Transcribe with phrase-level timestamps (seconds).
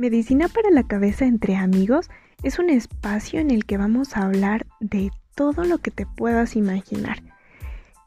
[0.00, 2.08] Medicina para la cabeza entre amigos
[2.42, 6.56] es un espacio en el que vamos a hablar de todo lo que te puedas
[6.56, 7.22] imaginar.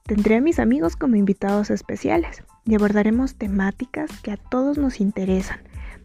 [0.08, 5.60] Tendré a mis amigos como invitados especiales y abordaremos temáticas que a todos nos interesan,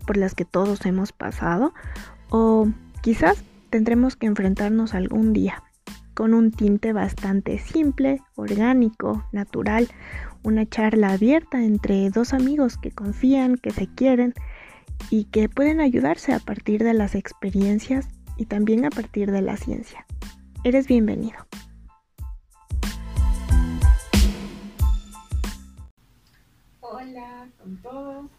[0.06, 1.72] por las que todos hemos pasado
[2.28, 2.68] o
[3.00, 5.62] quizás tendremos que enfrentarnos algún día,
[6.12, 9.88] con un tinte bastante simple, orgánico, natural,
[10.42, 14.34] una charla abierta entre dos amigos que confían, que se quieren,
[15.11, 19.57] y que pueden ayudarse a partir de las experiencias y también a partir de la
[19.57, 20.07] ciencia.
[20.65, 21.38] Eres bienvenido.
[26.80, 28.30] Hola con todos,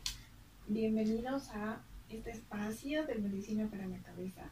[0.68, 4.50] bienvenidos a este espacio de Medicina para la Cabeza,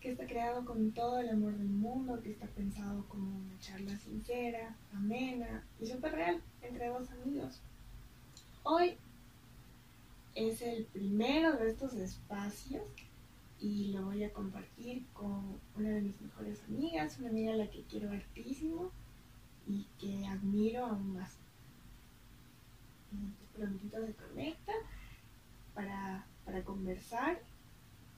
[0.00, 3.96] que está creado con todo el amor del mundo, que está pensado como una charla
[3.98, 7.60] sincera, amena y súper real entre dos amigos.
[8.62, 8.98] Hoy
[10.36, 12.82] es el primero de estos espacios
[13.58, 17.70] y lo voy a compartir con una de mis mejores amigas, una amiga a la
[17.70, 18.92] que quiero hartísimo
[19.66, 21.38] y que admiro aún más.
[23.54, 24.72] Prontito se conecta
[25.74, 27.40] para, para conversar.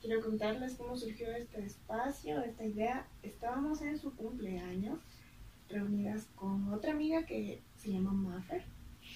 [0.00, 3.06] Quiero contarles cómo surgió este espacio, esta idea.
[3.22, 4.98] Estábamos en su cumpleaños,
[5.68, 8.64] reunidas con otra amiga que se llama Maffer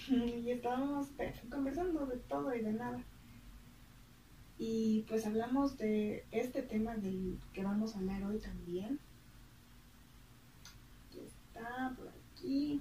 [0.08, 1.08] y estábamos
[1.50, 3.02] conversando de todo y de nada.
[4.58, 8.98] Y pues hablamos de este tema del que vamos a hablar hoy también.
[11.08, 12.80] Aquí está, por aquí.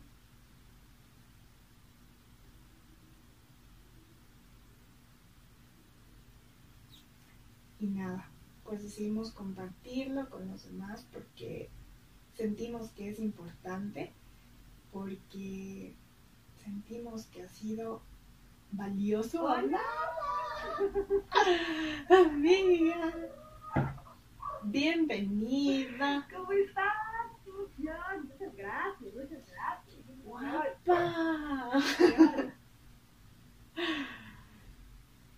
[7.79, 8.29] Y nada,
[8.63, 11.69] pues decidimos compartirlo con los demás porque
[12.35, 14.11] sentimos que es importante,
[14.91, 15.95] porque
[16.63, 18.01] sentimos que ha sido
[18.71, 19.43] valioso.
[19.43, 19.81] Hola.
[22.09, 23.13] Amiga.
[24.63, 26.27] Bienvenida.
[26.33, 26.93] ¿Cómo estás?
[27.47, 30.01] Muchas gracias, muchas gracias.
[30.23, 31.71] Guapa.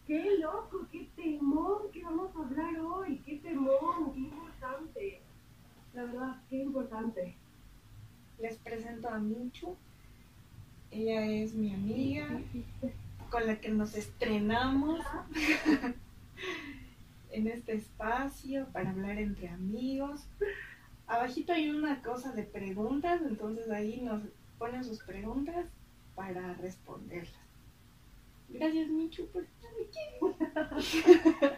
[0.05, 3.19] Qué loco, qué temor que vamos a hablar hoy.
[3.25, 5.21] Qué temor, qué importante.
[5.93, 7.37] La verdad, qué importante.
[8.37, 9.77] Les presento a Michu.
[10.93, 12.27] Ella es mi amiga
[13.31, 15.03] con la que nos estrenamos
[17.31, 20.27] en este espacio para hablar entre amigos.
[21.07, 24.21] Abajito hay una cosa de preguntas, entonces ahí nos
[24.59, 25.65] ponen sus preguntas
[26.13, 27.41] para responderlas.
[28.49, 30.35] Gracias, Michu, por estar aquí.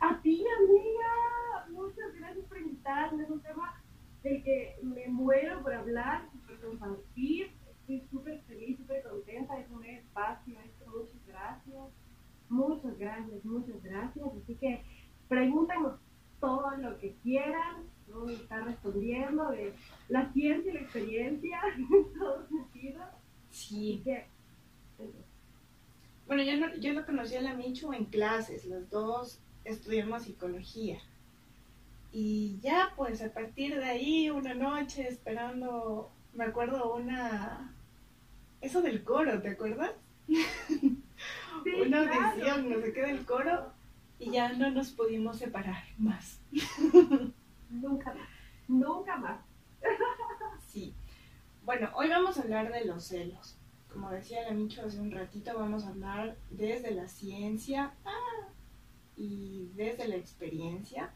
[0.00, 3.22] A ti, amiga, muchas gracias por invitarme.
[3.22, 3.80] Es un tema
[4.24, 7.55] del que me muero por hablar, por compartir
[7.86, 11.84] estoy súper feliz, súper contenta, es un espacio, esto, muchas gracias,
[12.48, 14.82] muchas gracias, muchas gracias, así que
[15.28, 16.00] pregúntenos
[16.40, 19.74] todo lo que quieran, a estar respondiendo de
[20.08, 23.06] la ciencia y la experiencia en todos sentidos.
[23.50, 24.02] Sí.
[26.26, 30.98] bueno, yo, no, yo lo conocí a la Michu en clases, los dos estudiamos psicología.
[32.12, 37.75] Y ya, pues a partir de ahí, una noche esperando, me acuerdo una,
[38.66, 39.92] eso del coro, ¿te acuerdas?
[40.28, 43.72] Una audición, no sé qué del coro,
[44.18, 46.40] y ya no nos pudimos separar más.
[47.70, 48.28] nunca más,
[48.66, 49.40] nunca más.
[50.68, 50.94] sí.
[51.64, 53.56] Bueno, hoy vamos a hablar de los celos.
[53.92, 58.48] Como decía la Micho hace un ratito, vamos a hablar desde la ciencia ah,
[59.16, 61.14] y desde la experiencia.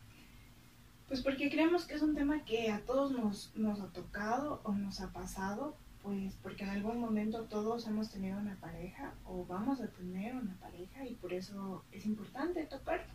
[1.08, 4.72] Pues porque creemos que es un tema que a todos nos, nos ha tocado o
[4.72, 9.80] nos ha pasado, pues porque en algún momento todos hemos tenido una pareja o vamos
[9.80, 13.12] a tener una pareja y por eso es importante tocarlo.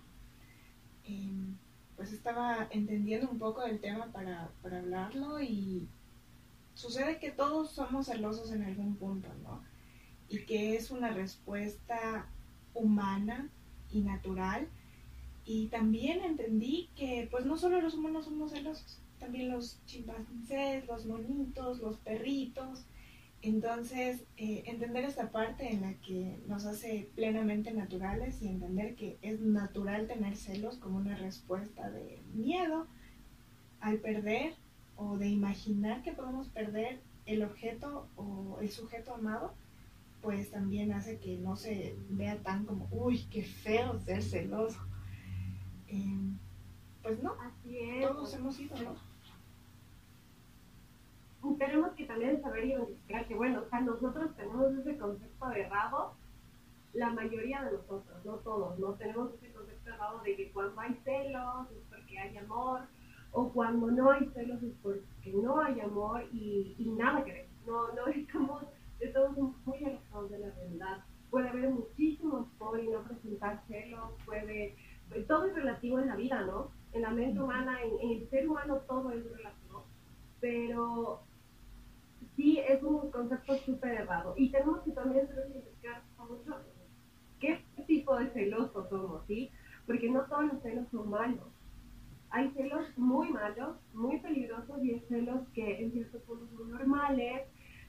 [1.04, 1.58] Em,
[1.96, 5.88] pues estaba entendiendo un poco del tema para, para hablarlo y
[6.74, 9.64] sucede que todos somos celosos en algún punto, ¿no?
[10.28, 12.28] Y que es una respuesta
[12.74, 13.50] humana
[13.92, 14.68] y natural.
[15.46, 21.08] Y también entendí que pues no solo los humanos somos celosos, también los chimpancés, los
[21.08, 22.86] monitos, los perritos.
[23.42, 29.18] Entonces, eh, entender esta parte en la que nos hace plenamente naturales y entender que
[29.24, 32.86] es natural tener celos como una respuesta de miedo
[33.82, 34.54] al perder
[34.96, 39.56] o de imaginar que podemos perder el objeto o el sujeto amado,
[40.22, 44.80] pues también hace que no se vea tan como, uy, qué feo ser celoso.
[45.88, 46.38] Em,
[47.02, 47.36] pues no,
[48.02, 49.05] todos hemos sido, ¿no?
[51.58, 56.14] Tenemos que también saber identificar que, bueno, o sea, nosotros tenemos ese concepto errado
[56.96, 60.94] la mayoría de nosotros, no todos, no tenemos ese concepto errado de que cuando hay
[61.04, 62.82] celos es porque hay amor,
[63.34, 67.48] o cuando no hay celos es porque no hay amor y, y nada que ver.
[67.68, 68.64] No, no estamos,
[69.00, 71.04] estamos muy alejados de la realidad.
[71.30, 74.76] Puede haber muchísimo amor y no presentar celos, puede,
[75.28, 76.72] todo es relativo en la vida, ¿no?
[76.94, 79.84] En la mente humana, en, el ser humano todo es relativo,
[80.40, 81.20] pero
[82.36, 84.34] sí es un concepto súper errado.
[84.38, 86.58] Y tenemos que también identificar mucho
[87.40, 89.52] qué tipo de celosos somos, ¿sí?
[89.86, 91.48] Porque no todos los celos son malos
[92.36, 97.44] hay celos muy malos, muy peligrosos y hay celos que en ciertos puntos son normales,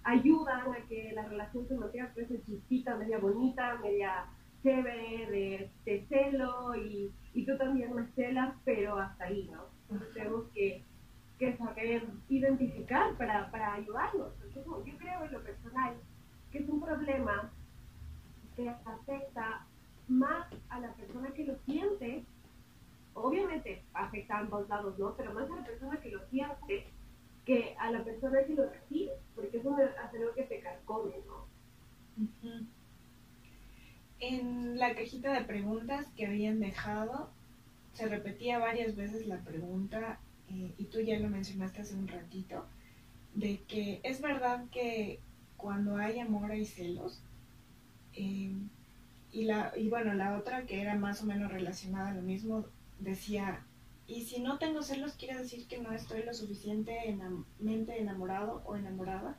[0.05, 4.27] ayudan a que la relación se mantenga pues chispita, media bonita, media
[4.63, 9.65] chévere, de, celo y, y, tú también me celas, pero hasta ahí, ¿no?
[9.91, 10.85] Entonces tenemos que,
[11.41, 14.33] que saber identificar para, para ayudarnos.
[14.65, 15.95] Porque yo creo en lo personal
[16.53, 17.51] que es un problema
[18.55, 19.67] que afecta
[20.07, 22.25] más a la persona que lo siente
[23.17, 25.15] obviamente afecta a ambos lados, ¿no?
[25.17, 26.87] Pero más a la persona que lo siente
[27.45, 31.47] que a la persona que lo recibe, porque eso hace algo que te carcome, ¿no?
[34.19, 36.07] En la cajita de preguntas
[37.93, 40.21] se repetía varias veces la pregunta,
[40.51, 42.67] eh, y tú ya lo mencionaste hace un ratito,
[43.35, 45.21] de que es verdad que
[45.57, 47.23] cuando hay amor hay celos.
[48.15, 48.55] Eh,
[49.33, 52.67] y, la, y bueno, la otra que era más o menos relacionada a lo mismo,
[52.99, 53.65] decía,
[54.07, 59.37] y si no tengo celos, quiere decir que no estoy lo suficientemente enamorado o enamorada.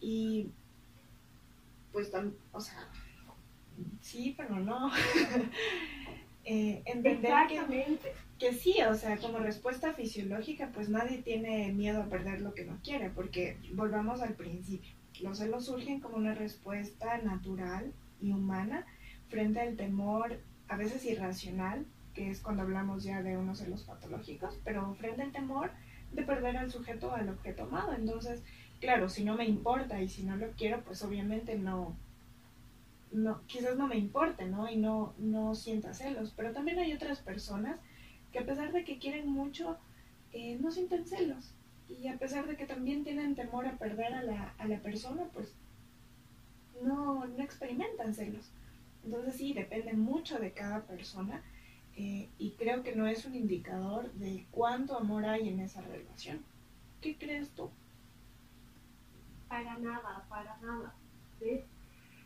[0.00, 0.48] Y
[1.92, 2.10] pues,
[2.52, 2.88] o sea,
[4.00, 4.90] sí, pero no.
[6.44, 7.98] eh, entender que,
[8.38, 12.64] que, sí, o sea, como respuesta fisiológica, pues nadie tiene miedo a perder lo que
[12.64, 14.92] no quiere, porque volvamos al principio.
[15.20, 18.86] Los celos surgen como una respuesta natural y humana
[19.28, 20.38] frente al temor,
[20.68, 25.32] a veces irracional, que es cuando hablamos ya de unos celos patológicos, pero frente al
[25.32, 25.70] temor
[26.12, 27.92] de perder al sujeto o al objeto amado.
[27.94, 28.42] Entonces,
[28.80, 31.96] claro, si no me importa y si no lo quiero, pues obviamente no,
[33.14, 34.68] no quizás no me importe, ¿no?
[34.68, 36.34] Y no, no sienta celos.
[36.36, 37.78] Pero también hay otras personas
[38.32, 39.78] que a pesar de que quieren mucho,
[40.32, 41.54] eh, no sienten celos.
[41.88, 45.24] Y a pesar de que también tienen temor a perder a la, a la persona,
[45.32, 45.54] pues
[46.82, 48.50] no, no experimentan celos.
[49.04, 51.42] Entonces sí, depende mucho de cada persona
[51.96, 56.44] eh, y creo que no es un indicador de cuánto amor hay en esa relación.
[57.00, 57.70] ¿Qué crees tú?
[59.48, 60.94] Para nada, para nada.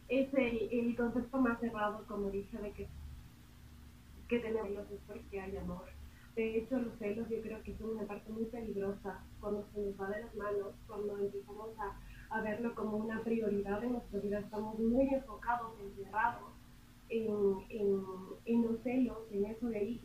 [0.09, 2.89] Es el, el, concepto más cerrado, como dije, de que,
[4.29, 5.85] que tenemos los es porque hay amor.
[6.35, 10.01] De hecho, los celos yo creo que son una parte muy peligrosa cuando se nos
[10.01, 14.39] va de las manos, cuando empezamos a, a verlo como una prioridad en nuestra vida.
[14.39, 16.53] Estamos muy enfocados, encerrados
[17.09, 18.03] en, en,
[18.45, 20.01] en los celos, en eso de ahí,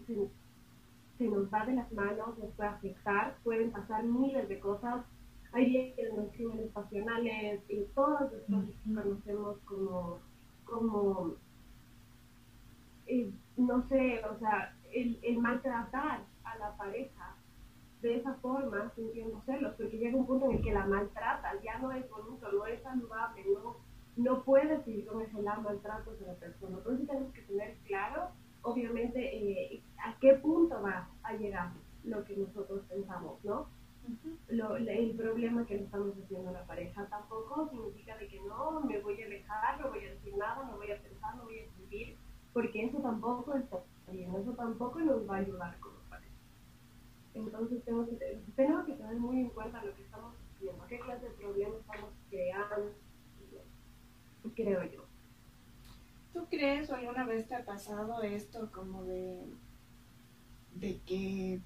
[1.18, 5.06] se, nos va de las manos, nos puede afectar, pueden pasar miles de cosas.
[5.54, 10.20] Hay días que los crímenes pasionales, y cosas que conocemos como,
[10.66, 11.36] como
[13.06, 17.36] eh, no sé, o sea, el, el maltratar a la pareja
[18.02, 21.78] de esa forma, sintiendo celos, porque llega un punto en el que la maltrata, ya
[21.80, 23.78] no es bonito, no es saludable, no
[24.16, 26.78] no puedes vivir con ese maltrato de la persona.
[26.78, 28.30] Entonces tenemos que tener claro,
[28.62, 31.72] obviamente, eh, a qué punto va a llegar
[32.04, 33.68] lo que nosotros pensamos, ¿no?
[34.50, 38.82] Lo, el problema que le estamos haciendo a la pareja tampoco significa de que no,
[38.82, 41.60] me voy a alejar, no voy a decir nada, no voy a pensar, no voy
[41.60, 42.18] a sentir,
[42.52, 43.80] porque eso tampoco está
[44.12, 46.36] bien, eso tampoco nos va a ayudar como pareja.
[47.34, 51.30] Entonces tenemos que, tenemos que tener muy en cuenta lo que estamos haciendo, qué clase
[51.30, 52.92] de problemas estamos creando,
[54.56, 55.06] creo yo.
[56.34, 59.46] ¿Tú crees o alguna vez te ha pasado esto como de,
[60.76, 61.62] de que,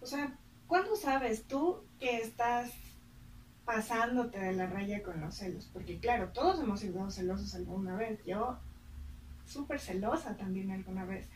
[0.00, 0.38] o sea,
[0.72, 2.72] ¿cuándo sabes tú que estás
[3.66, 5.68] pasándote de la raya con los celos?
[5.70, 8.24] Porque claro, todos hemos sido celosos alguna vez.
[8.24, 8.56] Yo,
[9.44, 11.28] súper celosa también alguna vez.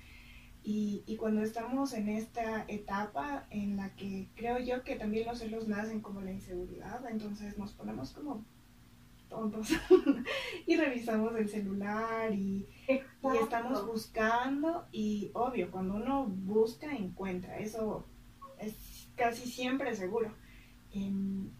[0.64, 5.40] Y, y, cuando estamos en esta etapa en la que creo yo que también los
[5.40, 8.43] celos nacen como la inseguridad, entonces nos ponemos como
[9.28, 9.69] tontos
[10.66, 18.07] y revisamos el celular y, y, estamos buscando y obvio, cuando uno busca encuentra, eso
[18.09, 18.15] es
[19.16, 20.35] casi siempre seguro.
[20.92, 21.50] Em,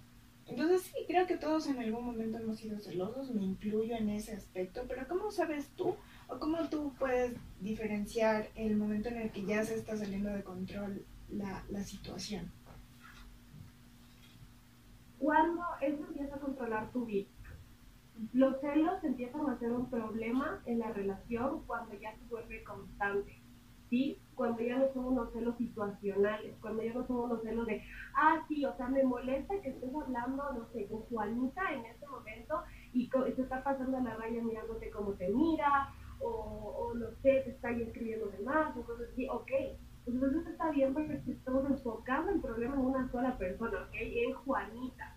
[0.47, 4.33] entonces sí, creo que todos en algún momento hemos sido celosos, me incluyo en ese
[4.35, 5.97] aspecto, pero ¿cómo sabes tú
[6.29, 10.45] o cómo tú puedes diferenciar el momento en el que ya se está saliendo de
[10.45, 12.53] control la, la situación?
[15.19, 17.29] Cuando eso empieza a controlar tu vida
[18.33, 23.43] Los celos empiezan a ser un problema en la relación cuando ya se vuelve constante,
[23.91, 24.19] ¿sí?
[24.37, 27.83] Cuando ya no son unos celos situacionales, cuando ya no son unos celos de,
[28.15, 32.07] ah, sí, o sea, me molesta que estés hablando, no sé, con Juanita en este
[32.07, 32.63] momento
[32.93, 35.89] y se está pasando la raya mirándote como te mira,
[36.21, 39.51] o, o no sé, te está escribiendo de más, o cosas así, ok.
[40.07, 43.95] Entonces está bien porque estamos enfocando el problema en una sola persona, ¿ok?
[43.95, 45.17] En Juanita.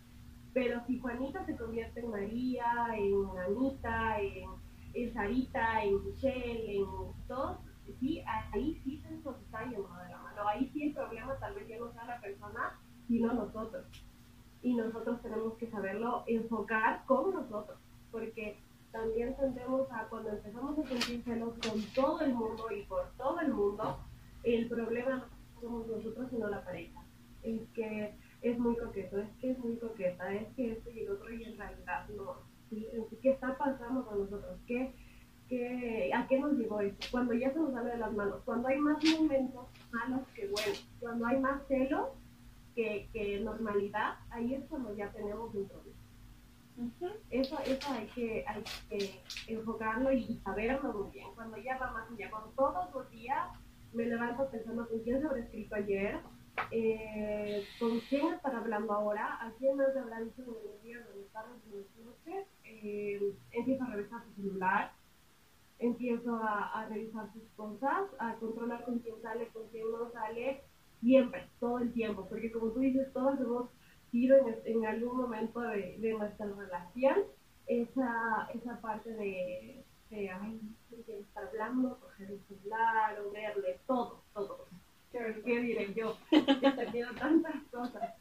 [0.53, 6.85] Pero si Juanita se convierte en María, en Anita, en Sarita, en Michelle, en
[7.27, 7.59] todos,
[7.99, 10.47] sí, ahí sí se nos está llevando de la mano.
[10.47, 13.85] Ahí sí el problema tal vez ya no sea la persona, sino nosotros.
[14.61, 17.79] Y nosotros tenemos que saberlo enfocar con nosotros,
[18.11, 18.59] porque
[18.91, 23.39] también tendemos a cuando empezamos a sentir celos con todo el mundo y por todo
[23.39, 23.99] el mundo,
[24.43, 27.03] el problema no somos nosotros, sino la pareja.
[27.43, 31.11] Es que es muy coqueto, es que es muy coqueta, es que esto y el
[31.11, 32.37] otro, y en realidad no.
[32.69, 34.59] ¿Qué está pasando con nosotros?
[34.67, 34.93] ¿Qué,
[35.49, 37.07] qué, ¿A qué nos llevó esto?
[37.11, 40.87] Cuando ya se nos sale de las manos, cuando hay más momentos malos que buenos,
[40.99, 42.09] cuando hay más celos
[42.75, 45.99] que, que normalidad, ahí es cuando ya tenemos un problema.
[47.29, 51.27] Eso, eso hay que, hay que enfocarlo y saberlo muy bien.
[51.35, 53.49] Cuando ya va más allá, cuando todos los días
[53.91, 56.19] me levanto pensando con quién se escrito ayer,
[56.71, 61.01] eh, con quién estar hablando ahora, a quién más le habrá dicho en los días,
[61.13, 64.91] en las tardes, en las noches, eh, empiezo a revisar su celular,
[65.79, 70.61] empiezo a, a, revisar sus cosas, a controlar con quién sale, con quién no sale,
[71.01, 73.69] siempre, todo el tiempo, porque como tú dices, todos hemos
[74.11, 77.19] sido en, en algún momento de, de, nuestra relación
[77.67, 80.59] esa, esa parte de, de ay,
[80.89, 84.65] de estar hablando, coger el celular o verle todo, todo
[85.11, 86.15] ¿qué diré yo?
[86.29, 88.13] Tenido tantas cosas,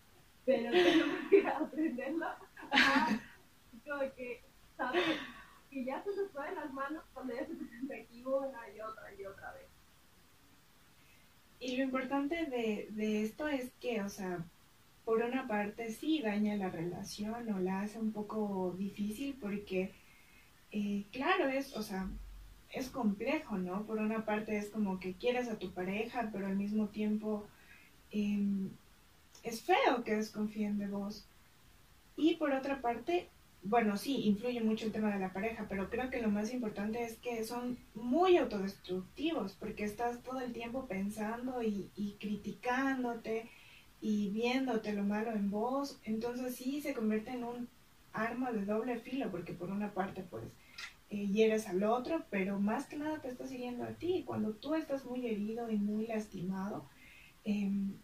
[0.44, 2.26] pero tengo que aprenderlo
[3.84, 4.42] como que.
[5.70, 9.24] Que ya se nos fue de las manos cuando ya se una y otra y
[9.24, 9.66] otra vez.
[11.60, 14.44] Y lo importante de, de esto es que, o sea,
[15.04, 19.92] por una parte sí daña la relación o la hace un poco difícil porque,
[20.70, 22.08] eh, claro, es, o sea,
[22.70, 23.86] es complejo, ¿no?
[23.86, 27.46] Por una parte es como que quieres a tu pareja, pero al mismo tiempo
[28.10, 28.70] em,
[29.42, 31.26] es feo que desconfíen de vos.
[32.16, 33.28] Y por otra parte,
[33.62, 37.02] bueno, sí, influye mucho el tema de la pareja, pero creo que lo más importante
[37.02, 43.48] es que son muy autodestructivos, porque estás todo el tiempo pensando y, y criticándote
[44.00, 47.68] y viéndote lo malo en vos, entonces sí se convierte en un
[48.12, 50.44] arma de doble filo, porque por una parte, pues,
[51.10, 54.24] eh, hieres al otro, pero más que nada te está siguiendo a ti.
[54.26, 56.86] Cuando tú estás muy herido y muy lastimado,
[57.44, 57.94] em,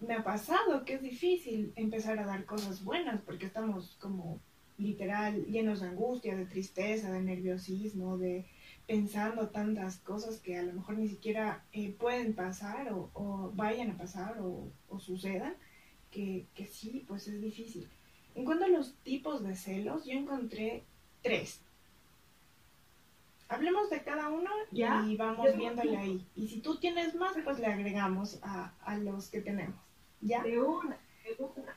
[0.00, 4.40] me ha pasado que es difícil empezar a dar cosas buenas porque estamos como
[4.78, 8.46] literal llenos de angustia, de tristeza, de nerviosismo, de
[8.86, 13.98] pensando tantas cosas que a lo mejor ni siquiera eh, pueden pasar o, vayan a
[13.98, 15.54] pasar o, o sucedan,
[16.10, 17.86] que, que sí, pues es difícil.
[18.34, 20.84] En cuanto a los tipos de celos, yo encontré
[21.22, 21.60] tres.
[23.48, 26.26] Hablemos de cada uno y vamos viéndole ahí.
[26.36, 29.80] Y si tú tienes más, pues le agregamos a, a los que tenemos.
[30.20, 30.42] ¿Ya?
[30.42, 31.76] De una, de una.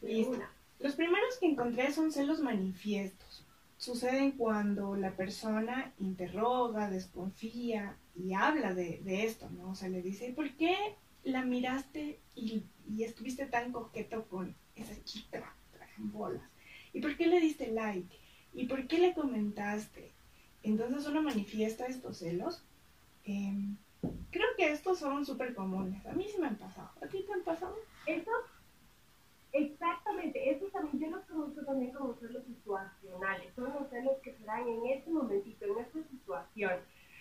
[0.00, 0.38] Listo.
[0.80, 3.46] Los primeros que encontré son celos manifiestos.
[3.76, 9.70] Suceden cuando la persona interroga, desconfía y habla de, esto, ¿no?
[9.70, 10.74] O sea, le dice, ¿por qué
[11.24, 12.64] la miraste y,
[12.98, 15.54] estuviste tan coqueto con esa chica?
[15.98, 16.42] en bolas.
[16.92, 18.16] ¿Y por qué le diste like?
[18.54, 20.12] ¿Y por qué le comentaste?
[20.62, 22.62] Entonces uno manifiesta estos celos.
[23.24, 23.76] Em,
[24.30, 26.04] creo que estos son súper comunes.
[26.06, 26.90] A mí sí me han pasado.
[27.02, 27.76] ¿A ti te han pasado?
[28.06, 28.30] Eso,
[29.52, 30.50] exactamente.
[30.50, 33.54] Eso también yo los conozco también como celos situacionales.
[33.54, 36.72] Son los celos que se dan en ese momentito, en esta situación.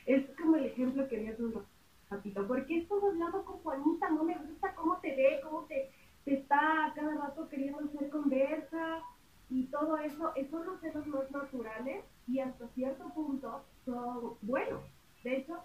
[0.06, 1.66] Es como el ejemplo que dio un
[2.10, 2.48] ratito.
[2.48, 4.10] ¿Por qué estás hablando con Juanita?
[4.10, 5.92] No me gusta cómo te ve, cómo te,
[6.26, 9.02] te está cada rato queriendo hacer conversa
[9.50, 10.34] y todo eso.
[10.50, 14.82] Son los celos más naturales y hasta cierto punto son buenos.
[15.24, 15.58] De hecho,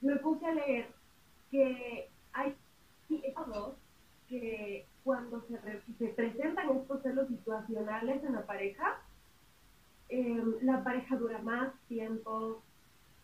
[0.00, 0.88] me puse a leer
[1.50, 2.54] que hay
[3.46, 3.74] dos
[4.28, 5.58] que cuando se,
[5.98, 9.00] se, presentan estos celos situacionales en la pareja,
[10.08, 12.62] eh, la pareja dura más tiempo,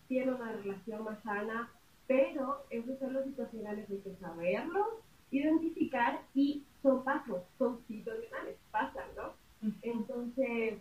[0.09, 1.71] tiene una relación más sana,
[2.07, 4.87] pero esos celos situacionales hay que saberlos,
[5.31, 9.33] identificar y son pasos, son situacionales, pasan, ¿no?
[9.81, 10.79] Entonces,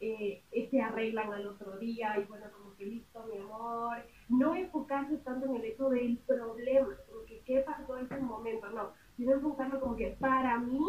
[0.00, 3.98] eh, se arreglan al otro día y bueno, como que listo, mi amor.
[4.28, 8.70] No enfocarse tanto en el hecho del problema, como que qué pasó en ese momento,
[8.70, 10.80] no, sino enfocarlo como que para mí,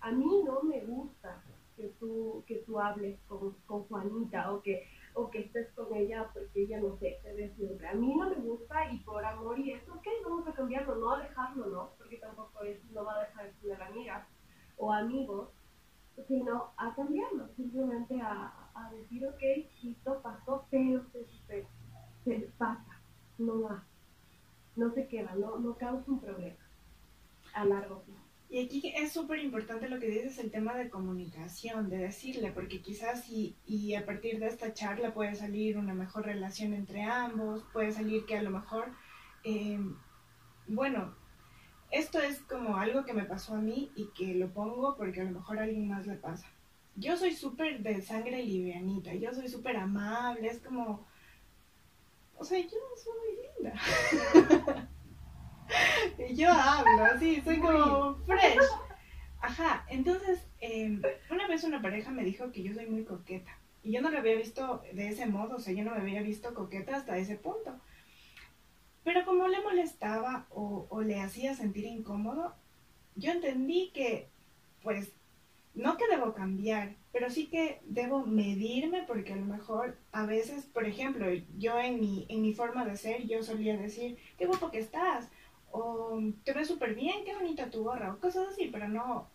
[0.00, 1.42] a mí no me gusta
[1.76, 6.30] que tú, que tú hables con, con Juanita o que, o que estés con ella
[6.32, 7.52] porque ella, no sé, te ve.
[7.86, 11.12] A mí no me gusta y por amor y eso, ok, vamos a cambiarlo, no
[11.12, 11.90] a dejarlo, ¿no?
[11.98, 14.26] Porque tampoco es, no va a dejar de ser amigas
[14.78, 15.50] o amigos,
[16.28, 19.42] sino a cambiarlo, simplemente a, decir, ok,
[19.84, 21.66] esto pasó, pero se, se,
[22.24, 23.02] se pasa,
[23.36, 23.84] no va,
[24.76, 26.55] no se queda, no, no causa un problema
[27.56, 28.20] a largo plazo.
[28.48, 32.80] Y aquí es súper importante lo que dices, el tema de comunicación, de decirle, porque
[32.80, 37.64] quizás y, y a partir de esta charla puede salir una mejor relación entre ambos,
[37.72, 38.92] puede salir que a lo mejor,
[39.42, 39.80] eh,
[40.68, 41.16] bueno,
[41.90, 45.24] esto es como algo que me pasó a mí y que lo pongo porque a
[45.24, 46.46] lo mejor a alguien más le pasa.
[46.94, 51.04] Yo soy súper de sangre livianita, yo soy súper amable, es como,
[52.36, 54.88] o sea, yo soy linda.
[56.34, 58.58] yo hablo así, soy como fresh.
[59.40, 63.56] Ajá, entonces, eh, una vez una pareja me dijo que yo soy muy coqueta.
[63.82, 66.22] Y yo no lo había visto de ese modo, o sea, yo no me había
[66.22, 67.78] visto coqueta hasta ese punto.
[69.04, 72.54] Pero como le molestaba o, o le hacía sentir incómodo,
[73.14, 74.28] yo entendí que,
[74.82, 75.12] pues,
[75.76, 80.64] no que debo cambiar, pero sí que debo medirme porque a lo mejor a veces,
[80.64, 81.26] por ejemplo,
[81.58, 85.28] yo en mi, en mi forma de ser, yo solía decir, qué guapo que estás,
[85.70, 89.28] o te ves súper bien, qué bonita tu gorra, o cosas así, pero no,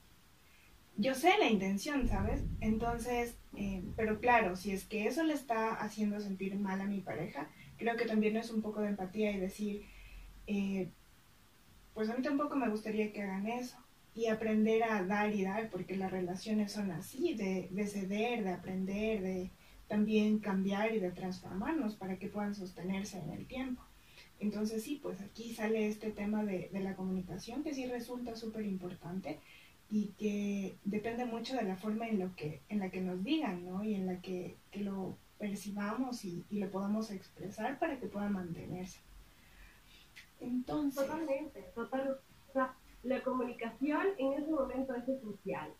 [0.97, 2.43] yo sé la intención, ¿sabes?
[2.59, 6.99] Entonces, eh, pero claro, si es que eso le está haciendo sentir mal a mi
[6.99, 7.47] pareja,
[7.77, 9.85] creo que también es un poco de empatía y decir,
[10.47, 10.89] eh,
[11.93, 13.77] pues a mí tampoco me gustaría que hagan eso.
[14.13, 18.51] Y aprender a dar y dar, porque las relaciones son así, de, de ceder, de
[18.51, 19.51] aprender, de
[19.87, 23.81] también cambiar y de transformarnos para que puedan sostenerse en el tiempo.
[24.41, 28.65] Entonces sí, pues aquí sale este tema de, de la comunicación que sí resulta súper
[28.65, 29.39] importante
[29.91, 33.63] y que depende mucho de la forma en, lo que, en la que nos digan,
[33.65, 33.83] ¿no?
[33.83, 38.29] Y en la que, que lo percibamos y, y, lo podamos expresar para que pueda
[38.29, 38.99] mantenerse.
[40.39, 41.05] Entonces...
[41.05, 42.17] Totalmente, total.
[42.49, 45.71] O sea, la comunicación en ese momento es esencial.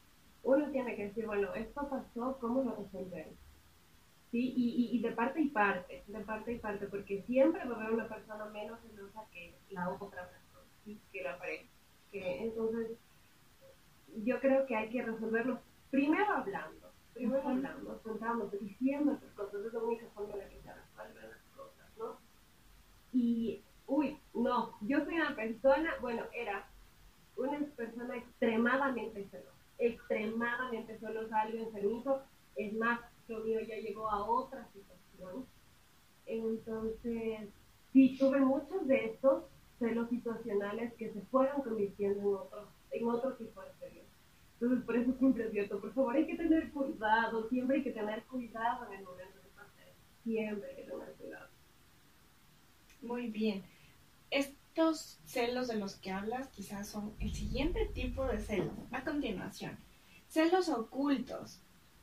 [0.43, 3.30] Uno tiene que decir, bueno, esto pasó, ¿cómo lo resolvemos?
[4.31, 4.53] ¿Sí?
[4.55, 7.79] Y, y, y, de parte y parte, de parte y parte, porque siempre va a
[7.81, 10.99] haber una persona menos celosa que la otra persona, ¿sí?
[11.11, 11.65] que la pareja.
[12.11, 12.97] Que, entonces,
[14.23, 17.51] yo creo que hay que resolverlo primero hablando, primero uh -huh.
[17.51, 21.43] hablando, contamos, diciendo estas cosas, es la única forma en la que se resuelven las
[21.55, 22.17] cosas, ¿no?
[23.13, 26.67] Y, uy, no, yo soy una persona, bueno, era
[27.35, 32.23] una persona extremadamente celosa, extremadamente celosa, algo enfermizo,
[32.55, 32.99] es más,
[33.31, 35.45] lo mío ya llegó a otra situación.
[36.25, 37.49] Entonces,
[37.91, 39.43] sí, tuve muchos de estos
[39.79, 44.05] celos situacionales que se fueron convirtiendo en otro, en otro tipo de celos.
[44.53, 48.23] Entonces, por eso siempre advierto, por favor, hay que tener cuidado, siempre hay que tener
[48.25, 49.87] cuidado en el momento de pasar.
[50.23, 51.47] Siempre hay que tener cuidado.
[53.01, 53.63] Muy bien.
[54.29, 58.73] Estos celos de los que hablas quizás son el siguiente tipo de celos.
[58.91, 59.77] A continuación,
[60.27, 61.59] celos ocultos.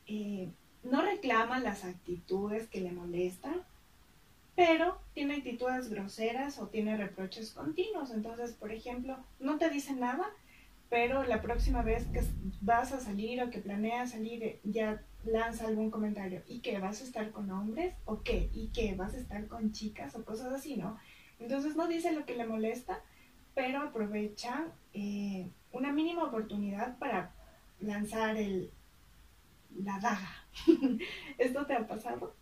[0.07, 0.51] Eh,
[0.83, 3.63] no reclama las actitudes que le molestan,
[4.55, 8.11] pero tiene actitudes groseras o tiene reproches continuos.
[8.11, 10.29] Entonces, por ejemplo, no te dice nada,
[10.91, 12.23] pero la próxima vez que
[12.61, 16.43] vas a salir o que planeas salir, ya lanza algún comentario.
[16.49, 17.95] ¿Y que vas a estar con hombres?
[18.05, 18.51] ¿O qué?
[18.53, 20.15] ¿Y que vas a estar con chicas?
[20.17, 20.99] O cosas así, ¿no?
[21.39, 23.01] Entonces no dice lo que le molesta,
[23.55, 27.33] pero aprovecha eh, una mínima oportunidad para
[27.81, 28.71] lanzar el,
[29.85, 30.48] la daga.
[31.39, 32.35] ¿Esto te ha pasado?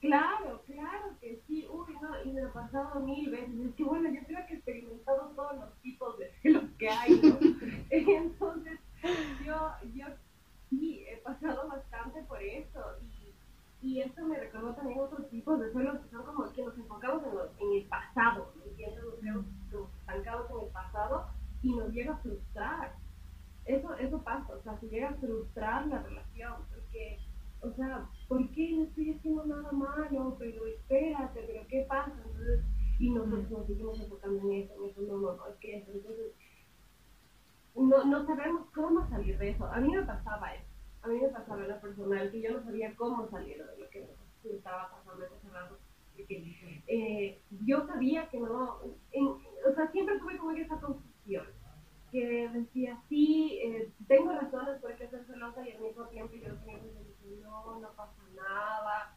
[0.00, 1.66] Claro, claro que sí.
[1.70, 3.54] Uy, no, y me ha pasado mil veces.
[3.54, 7.20] Es que bueno, yo creo que he experimentado todos los tipos de celos que hay,
[7.20, 7.38] ¿no?
[7.90, 8.80] Entonces,
[9.46, 10.06] yo, yo
[10.68, 12.80] sí he pasado bastante por eso.
[13.80, 17.24] Y, esto me recordó también otros tipos de celos que son como que nos enfocamos
[17.24, 19.04] en, lo, en el pasado, ¿me entiendes?
[19.04, 19.44] Nos quedamos
[20.00, 21.26] estancados en el pasado
[21.62, 22.94] y nos llega a frustrar
[23.64, 27.18] eso, eso pasa, o sea, se llega a frustrar la relación, porque,
[27.60, 30.36] o sea, ¿por qué no estoy haciendo nada malo?
[30.38, 32.12] Pero espérate, pero ¿qué pasa?
[32.24, 32.60] Entonces,
[32.98, 35.84] y nosotros nos seguimos enfocando en eso, en eso, no, no, es que
[37.74, 39.66] no, no sabemos cómo salir de eso.
[39.66, 40.66] A mí me pasaba eso,
[41.02, 43.88] a mí me pasaba en lo personal, que yo no sabía cómo salir de lo
[43.90, 44.08] que
[44.44, 45.78] estaba pasando ese rato.
[46.86, 48.80] Eh, yo sabía que no,
[49.12, 51.46] en, o sea, siempre tuve como esa confusión
[52.12, 56.54] que decía, sí, eh, tengo razones por qué ser celosa y al mismo tiempo yo
[56.62, 59.16] siempre decía, no, no pasa nada.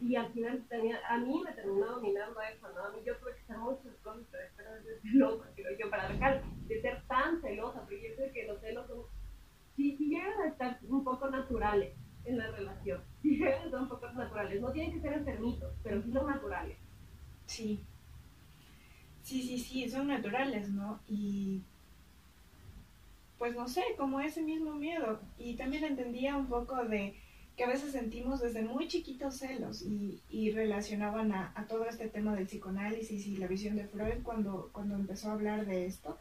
[0.00, 2.84] Y al final tenía, a mí me terminó dominando eso, ¿no?
[2.84, 5.90] A mí yo tuve que hacer muchas cosas para dejar de ser celosa, creo yo,
[5.90, 9.02] para dejar de ser tan celosa, porque yo creo que los celos son,
[9.74, 13.02] si, si llegan a estar un poco naturales en la relación.
[13.22, 14.60] Sí, son un poco naturales.
[14.60, 16.78] No tienen que ser enfermitos, pero sí son naturales.
[17.46, 17.84] Sí.
[19.22, 21.00] Sí, sí, sí, son naturales, ¿no?
[21.08, 21.64] Y
[23.38, 25.20] pues no sé, como ese mismo miedo.
[25.38, 27.14] Y también entendía un poco de
[27.56, 32.08] que a veces sentimos desde muy chiquitos celos y, y relacionaban a, a, todo este
[32.08, 36.18] tema del psicoanálisis y la visión de Freud cuando, cuando empezó a hablar de esto,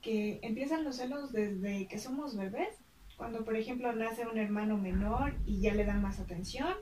[0.00, 2.76] que empiezan los celos desde que somos bebés,
[3.16, 6.72] cuando por ejemplo nace un hermano menor y ya le dan más atención,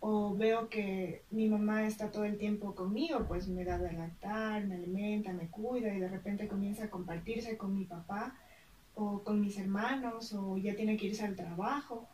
[0.00, 4.66] o veo que mi mamá está todo el tiempo conmigo, pues me da de lactar,
[4.66, 8.34] me alimenta, me cuida y de repente comienza a compartirse con mi papá
[8.96, 12.08] o con mis hermanos o ya tiene que irse al trabajo.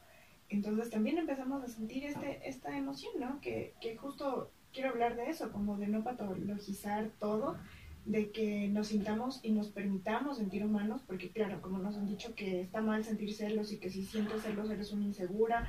[0.51, 3.41] Entonces también empezamos a sentir este, esta emoción, ¿no?
[3.41, 7.57] Que, que justo quiero hablar de eso, como de no patologizar todo,
[8.05, 12.35] de que nos sintamos y nos permitamos sentir humanos, porque claro, como nos han dicho
[12.35, 15.69] que está mal sentir celos y que si sientes celos eres una insegura,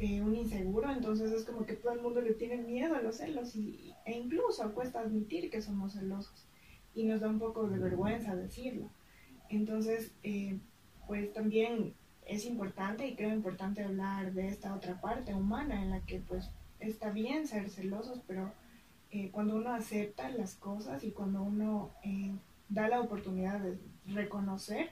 [0.00, 3.18] eh, un inseguro, entonces es como que todo el mundo le tiene miedo a los
[3.18, 6.46] celos y, e incluso cuesta admitir que somos celosos
[6.94, 8.90] y nos da un poco de vergüenza decirlo.
[9.48, 10.58] Entonces, eh,
[11.06, 11.94] pues también
[12.26, 16.50] es importante y creo importante hablar de esta otra parte humana en la que pues
[16.78, 18.52] está bien ser celosos, pero
[19.10, 22.32] eh, cuando uno acepta las cosas y cuando uno eh,
[22.68, 24.90] da la oportunidad de reconocer,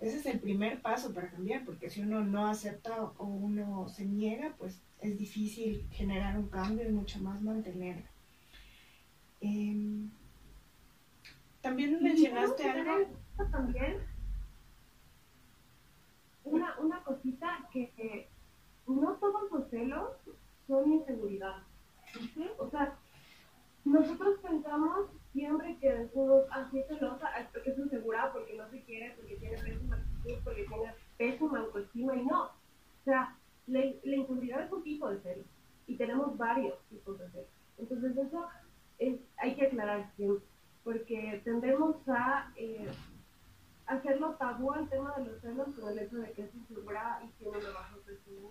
[0.00, 4.04] ese es el primer paso para cambiar, porque si uno no acepta o uno se
[4.04, 8.06] niega, pues es difícil generar un cambio y mucho más mantenerlo.
[9.40, 10.10] Em,
[11.60, 13.23] también mencionaste algo.
[13.36, 14.00] También
[16.44, 18.28] una, una cosita que,
[18.86, 20.10] no todos los celos
[20.66, 21.62] son inseguridad.
[22.58, 22.96] O sea,
[23.84, 29.14] nosotros pensamos siempre que decimos, así celosa, es porque es insegura, porque no se quiere,
[29.16, 32.44] porque tiene pésima actitud, porque tiene pésima autoestima, y no.
[32.44, 35.46] O sea, la, la inseguridad es un tipo de celos,
[35.86, 37.48] y tenemos varios tipos de celos.
[37.78, 38.46] Entonces eso
[38.98, 40.44] es, hay que aclarar siempre,
[40.84, 42.52] porque tendemos a...
[42.56, 42.90] Eh,
[43.86, 47.28] hacerlo tabú al tema de los celos con el hecho de que es insegura y
[47.38, 48.48] tiene una baja autoestima.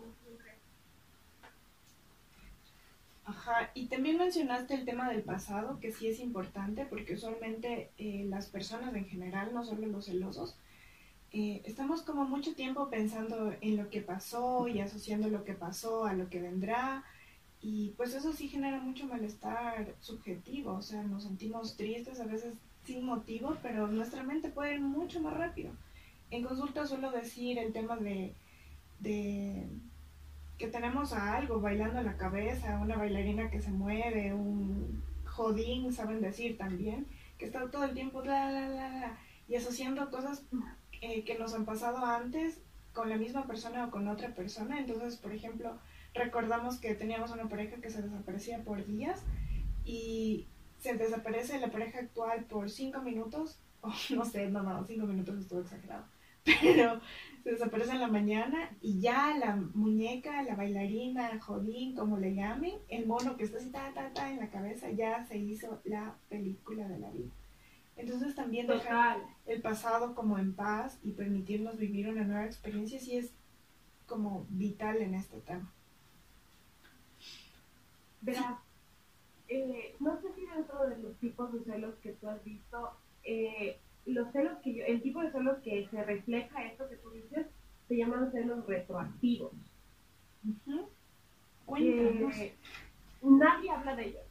[3.25, 8.25] Ajá, y también mencionaste el tema del pasado, que sí es importante, porque usualmente eh,
[8.27, 10.57] las personas en general, no solo los celosos,
[11.31, 16.05] eh, estamos como mucho tiempo pensando en lo que pasó y asociando lo que pasó
[16.05, 17.05] a lo que vendrá,
[17.61, 22.53] y pues eso sí genera mucho malestar subjetivo, o sea, nos sentimos tristes, a veces
[22.83, 25.71] sin motivo, pero nuestra mente puede ir mucho más rápido.
[26.31, 28.33] En consulta suelo decir el tema de,
[28.99, 29.67] de
[30.57, 35.91] que tenemos a algo bailando en la cabeza, una bailarina que se mueve, un jodín,
[35.93, 39.17] saben decir también, que está todo el tiempo la, la, la,
[39.47, 40.43] y asociando cosas
[41.01, 42.61] eh, que nos han pasado antes
[42.93, 44.79] con la misma persona o con otra persona.
[44.79, 45.77] Entonces, por ejemplo,
[46.13, 49.21] recordamos que teníamos una pareja que se desaparecía por días
[49.83, 50.47] y
[50.83, 55.39] se desaparece la pareja actual por cinco minutos, o no sé, no, no, cinco minutos
[55.39, 56.03] estuvo exagerado,
[56.43, 56.99] pero
[57.43, 62.73] se desaparece en la mañana y ya la muñeca, la bailarina, jodín, como le llamen,
[62.89, 66.15] el mono que está así, ta, ta, ta, en la cabeza, ya se hizo la
[66.29, 67.31] película de la vida.
[67.95, 73.17] Entonces también dejar el pasado como en paz y permitirnos vivir una nueva experiencia sí
[73.17, 73.31] es
[74.07, 75.71] como vital en este tema.
[79.49, 82.91] Eh, no sé si dentro de los tipos de celos que tú has visto,
[83.23, 87.11] eh, los celos que yo, el tipo de celos que se refleja esto que tú
[87.11, 87.47] dices,
[87.87, 89.53] se llaman celos retroactivos.
[91.77, 92.55] Eh,
[93.21, 94.25] nadie habla de ellos.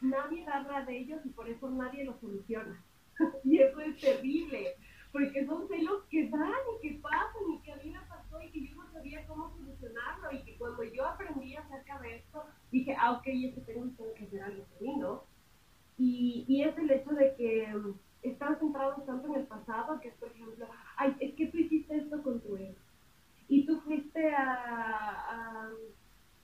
[0.00, 2.82] Nadie habla de ellos y por eso nadie los soluciona.
[3.44, 4.76] y eso es terrible,
[5.12, 8.50] porque son celos que dan y que pasan y que a mí me pasó y
[8.50, 12.96] que yo no sabía cómo solucionarlo y que cuando yo aprendí acerca de esto, dije,
[12.98, 14.64] ah, ok, eso tengo, que hacer algo
[14.98, 15.24] ¿no?
[15.98, 20.08] Y, y es el hecho de que um, están centrados tanto en el pasado, que
[20.08, 22.76] es, por ejemplo, ay, es que tú hiciste esto con tu ex.
[23.48, 25.70] Y tú fuiste a,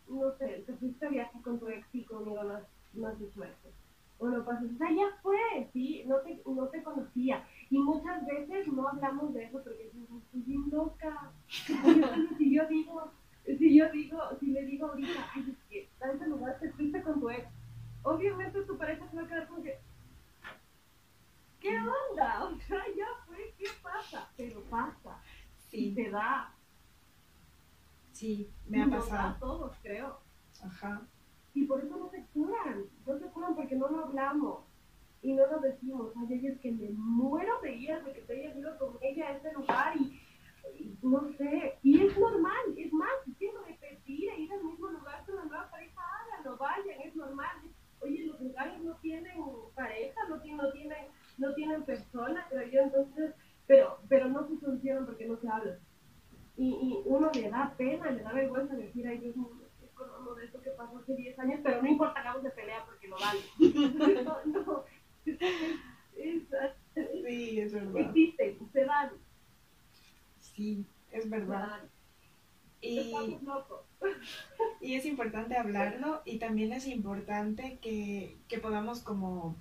[0.08, 2.60] no sé, te fuiste a viaje con tu ex y conmigo no,
[2.94, 3.68] no has esto.
[4.18, 5.38] O no pasas, sea, ya fue,
[5.72, 6.02] ¿sí?
[6.06, 7.44] No te, no te conocía.
[7.70, 11.30] Y muchas veces no hablamos de eso porque decimos, estoy bien loca.
[12.38, 13.10] Si yo digo,
[13.46, 17.02] si yo digo, si le digo ahorita, ay, es que a ese lugar te fuiste
[17.02, 17.46] con tu ex,
[18.02, 19.78] obviamente tu pareja se va a quedar como que,
[21.61, 22.44] ¿qué onda?
[22.44, 24.28] O sea, ya fue, ¿qué pasa?
[24.37, 25.20] Pero pasa,
[25.68, 25.94] sí.
[25.94, 26.52] se da.
[28.12, 29.28] Sí, me ha pasado.
[29.28, 30.18] a todos, creo.
[30.62, 31.02] Ajá.
[31.54, 34.64] Y por eso no se curan, no se curan porque no lo hablamos
[35.22, 36.12] y no lo decimos.
[36.16, 39.37] Ay, es que me muero de ella de que te haya ido con ella a
[39.37, 40.20] ese lugar y
[41.02, 42.74] no sé, y es normal,
[44.07, 47.57] ir ir al mismo lugar con la nueva pareja, háganlo, vayan, es normal.
[48.01, 49.37] Oye, los lugares no tienen
[49.75, 51.07] pareja, no tienen, no tienen,
[51.38, 53.35] no tienen personas, pero yo entonces,
[53.66, 55.79] pero, pero no se solucionan porque no se hablan.
[56.57, 59.51] Y, y uno le da pena, le da vergüenza decir, ay, Dios mío,
[60.25, 63.09] no de esto que pasó hace 10 años, pero no importa, acabamos de pelear porque
[63.09, 63.40] lo vale.
[64.25, 64.85] no, no,
[65.25, 65.38] sí,
[67.61, 68.01] es verdad.
[68.01, 69.11] Existen, se dan.
[70.38, 71.83] Sí, es verdad.
[72.87, 73.12] Y,
[74.81, 79.57] y es importante hablarlo y también es importante que, que podamos como,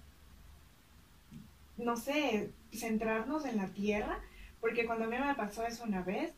[1.77, 4.19] no sé, centrarnos en la tierra,
[4.61, 6.33] porque cuando a mí me pasó eso una vez,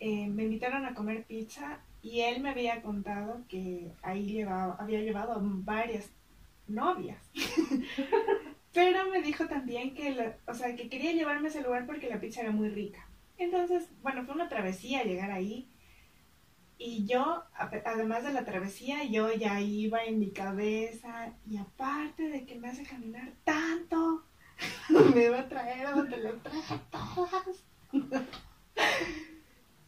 [0.00, 5.00] eh, me invitaron a comer pizza y él me había contado que ahí llevaba, había
[5.00, 6.10] llevado varias
[6.68, 7.18] novias.
[8.72, 12.20] Pero me dijo también que, o sea, que quería llevarme a ese lugar porque la
[12.20, 13.08] pizza era muy rica.
[13.38, 15.66] Entonces, bueno, fue una travesía llegar ahí.
[16.78, 17.42] Y yo,
[17.84, 22.68] además de la travesía, yo ya iba en mi cabeza y aparte de que me
[22.68, 24.24] hace caminar tanto,
[25.14, 27.64] me va a traer a donde lo traje todas.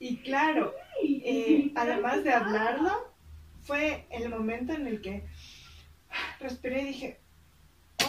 [0.00, 3.14] y claro, eh, además de hablarlo,
[3.62, 5.29] fue el momento en el que
[6.40, 7.20] respiré y dije,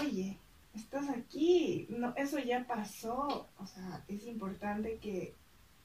[0.01, 0.39] oye,
[0.73, 5.35] estás aquí, no, eso ya pasó, o sea, es importante que,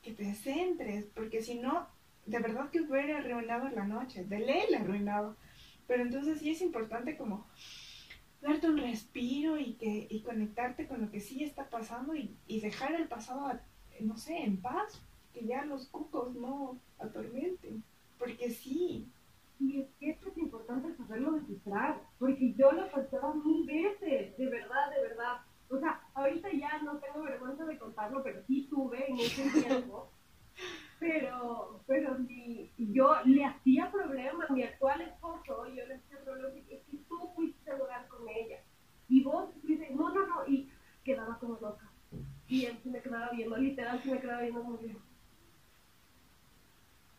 [0.00, 1.94] que te centres, porque si no,
[2.26, 5.36] de verdad que hubiera arruinado la noche, de la arruinado.
[5.86, 7.46] Pero entonces sí es importante como
[8.40, 12.60] darte un respiro y, que, y conectarte con lo que sí está pasando y, y
[12.60, 13.52] dejar el pasado,
[14.00, 15.00] no sé, en paz,
[15.32, 17.82] que ya los cucos no atormenten,
[18.18, 19.08] porque sí.
[19.58, 24.46] Y es que esto es importante saberlo descifrar, porque yo lo pasaba mil veces, de
[24.46, 25.40] verdad, de verdad.
[25.70, 30.10] O sea, ahorita ya no tengo vergüenza de contarlo, pero sí tuve en ese tiempo
[30.98, 36.82] pero, pero mi, yo le hacía problemas, mi actual esposo, yo le hacía problemas, es
[36.84, 38.60] que tú fuiste a lugar con ella.
[39.08, 40.70] Y vos dices, no, no, no, y
[41.04, 41.90] quedaba como loca.
[42.48, 44.98] Y él se me quedaba viendo, literal se me quedaba viendo como bien.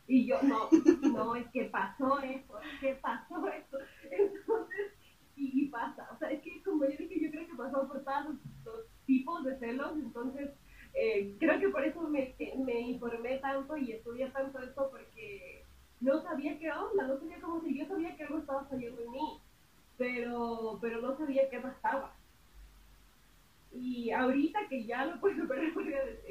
[0.08, 0.68] Y yo, no,
[1.12, 3.78] no, es que pasó eso, es que pasó eso.
[4.10, 4.92] Entonces,
[5.36, 8.34] y, pasa, o sea, es que como yo dije, yo creo que pasó por todos
[8.64, 10.50] los tipos de celos, entonces
[10.94, 15.64] eh, creo que por eso me, me informé tanto y estudié tanto esto porque
[16.00, 19.10] no sabía qué onda, no sabía cómo si yo sabía que algo estaba saliendo en
[19.12, 19.40] mí,
[19.96, 22.14] pero, pero no sabía qué pasaba.
[23.72, 25.72] Y ahorita que ya lo puedo superar,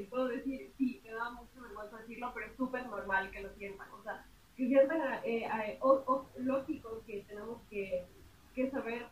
[0.09, 3.87] puedo decir, sí, me da mucho vergüenza decirlo, pero es súper normal que lo sientan.
[3.91, 4.25] O sea,
[4.57, 5.79] que sientan eh, eh,
[6.39, 8.05] lógico que tenemos que,
[8.53, 9.05] que saber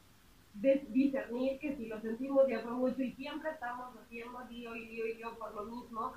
[0.56, 5.06] discernir que si lo sentimos ya fue mucho y siempre estamos haciendo lío y lío
[5.06, 6.14] y lío por lo mismo,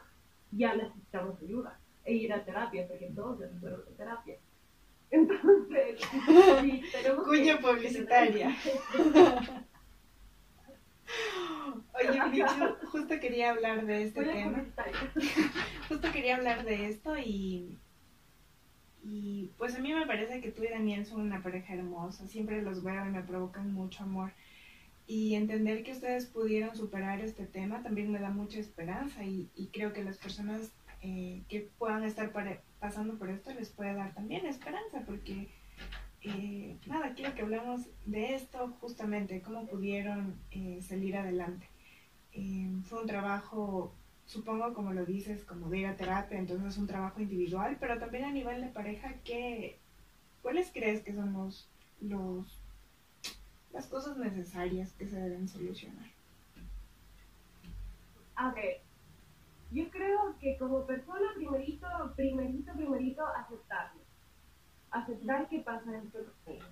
[0.53, 4.37] ya necesitamos ayuda e ir a terapia, porque todos necesitamos terapia.
[5.11, 6.01] Entonces,
[6.61, 8.55] sí, tenemos Cuña publicitaria.
[11.95, 14.65] Oye, Michu, justo quería hablar de este tema.
[15.89, 17.77] justo quería hablar de esto y
[19.11, 21.43] y pues a mí me parece que tú y Daniel son una
[22.09, 24.33] pareja hermosa, siempre los veo y me provocan mucho amor.
[25.07, 29.92] Y entender que ustedes pudieron superar este tema también me da mucha esperanza y, creo
[29.92, 30.71] que las personas
[31.03, 32.33] eh, que puedan estar
[32.81, 35.49] pasando por esto les puede dar también esperanza porque
[36.23, 41.66] eh, nada, quiero que hablemos de esto justamente, cómo pudieron eh, salir adelante.
[42.85, 43.92] fue un trabajo
[44.27, 47.99] supongo como lo dices, como de ir a terapia, entonces es un trabajo individual, pero
[47.99, 49.79] también a nivel de pareja, ¿qué,
[50.42, 51.68] ¿cuáles crees que son los,
[52.01, 52.63] los,
[53.73, 56.07] las cosas necesarias que se deben solucionar?
[58.37, 58.81] A ver,
[59.73, 64.01] yo creo que como persona, primerito, primerito, primerito, aceptarlo.
[64.91, 66.65] Aceptar que pasa esto conmigo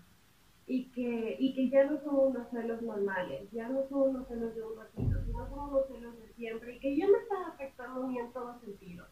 [0.67, 4.55] y que, y que ya no son unos celos normales, ya no son unos celos
[4.55, 8.03] de un ratito, sino son unos celos de siempre y que ya me está afectando
[8.03, 9.07] a mí en todo sentido.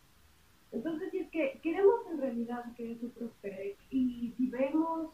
[0.72, 5.12] Entonces, si es que queremos en realidad que eso prospere y si vemos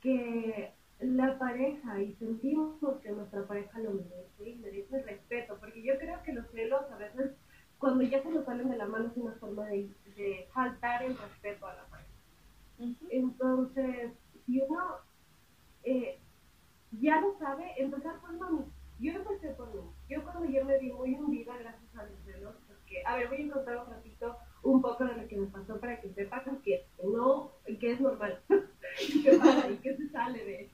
[0.00, 5.96] que la pareja y sentimos que nuestra pareja lo merece y merece respeto, porque yo
[5.98, 7.32] creo que los celos a veces
[7.78, 11.16] cuando ya se nos salen de la mano es una forma de, de faltar el
[11.16, 12.10] respeto a la pareja.
[13.10, 14.12] Entonces,
[14.44, 14.96] si uno
[15.84, 16.18] eh,
[16.92, 18.64] ya lo sabe, empezar por mí.
[18.98, 19.80] Yo empecé por mí.
[20.08, 23.48] Yo cuando yo me vi muy hundida gracias a los celos, porque, a ver, voy
[23.48, 24.36] a contar un ratito
[24.68, 28.38] un poco de lo que me pasó para que sepas que no, que es normal,
[29.08, 30.70] y que pasa y que se sale de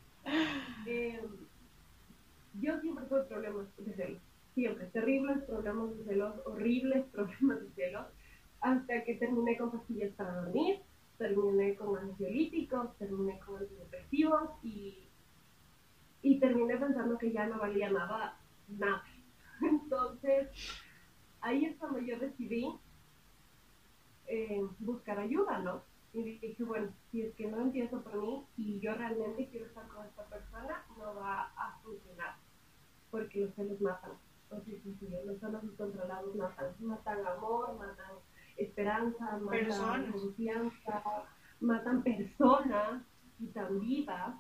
[0.87, 1.20] eh,
[2.61, 4.20] yo siempre tuve problemas de celos,
[4.54, 8.07] siempre, terribles problemas de celos, horribles problemas de celos,
[8.61, 10.80] hasta que terminé con pastillas para dormir,
[11.18, 15.07] terminé con ansiolíticos, terminé con antidepresivos y,
[16.22, 19.04] y terminé pensando que ya no valía nada, nada.
[19.61, 20.48] Entonces,
[21.40, 22.66] ahí es cuando yo decidí
[24.26, 25.82] eh, buscar ayuda, ¿no?
[26.12, 29.87] Y dije, bueno, si es que no empiezo por mí y yo realmente quiero estar
[29.88, 32.37] con esta persona, no va a funcionar,
[33.10, 34.12] porque los celos matan.
[34.44, 34.80] Entonces,
[35.26, 38.12] los celos controlados matan, matan amor, matan
[38.56, 41.02] esperanza, matan confianza,
[41.60, 43.02] matan personas,
[43.37, 44.37] quitan vidas.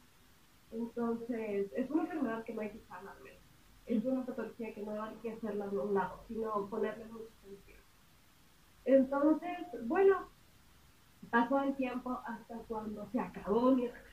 [0.70, 3.38] Entonces, es una enfermedad que no hay que sanarme.
[3.86, 7.83] Es una patología que no hay que hacerla de un lado, sino ponerle mucha atención.
[8.84, 10.28] Entonces, bueno,
[11.30, 14.10] pasó el tiempo hasta cuando se acabó mi relación.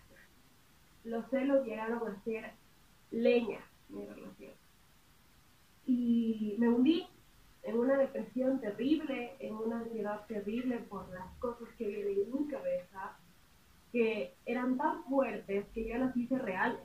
[1.03, 2.51] Los celos llegaron a ser
[3.11, 4.53] leña mi relación.
[5.85, 7.07] Y me hundí
[7.63, 12.47] en una depresión terrible, en una ansiedad terrible por las cosas que vienen en mi
[12.47, 13.17] cabeza,
[13.91, 16.79] que eran tan fuertes que yo las hice reales.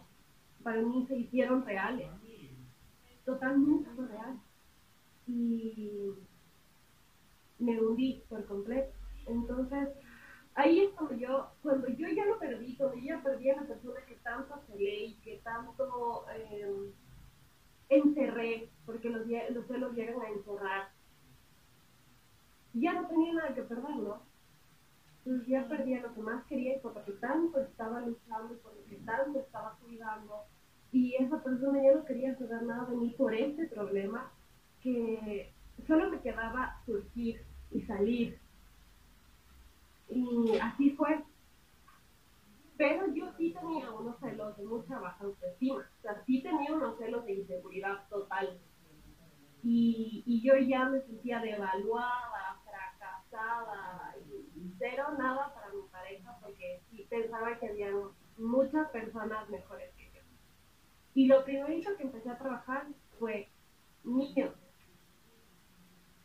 [0.62, 2.08] Para mí se hicieron reales.
[3.24, 4.40] Totalmente reales.
[5.26, 6.12] Y
[7.58, 8.92] me hundí por completo.
[9.26, 9.88] Entonces,
[10.54, 13.66] ahí es cuando yo, cuando yo ya lo perdí, cuando yo ya perdí a la
[13.66, 16.92] persona que tanto celé y que tanto eh,
[17.88, 20.88] encerré, porque los, los celos llegan a encerrar,
[22.72, 24.22] ya no tenía nada que perder, ¿no?
[25.24, 28.76] Entonces ya perdía lo que más quería y por lo que tanto estaba luchando por
[28.76, 30.44] lo que tanto estaba cuidando.
[30.92, 34.30] Y esa persona ya no quería saber nada de mí por este problema,
[34.80, 35.52] que
[35.86, 38.38] solo me quedaba surgir y salir.
[40.08, 41.22] Y así fue.
[42.76, 45.88] Pero yo sí tenía unos celos de mucha baja autoestima.
[45.98, 48.60] O sea, sí tenía unos celos de inseguridad total.
[49.62, 54.14] Y, y yo ya me sentía devaluada, fracasada,
[54.54, 57.90] y cero nada para mi pareja, porque sí pensaba que había
[58.36, 60.20] muchas personas mejores que yo.
[61.14, 62.86] Y lo primero que empecé a trabajar
[63.18, 63.48] fue
[64.04, 64.52] niños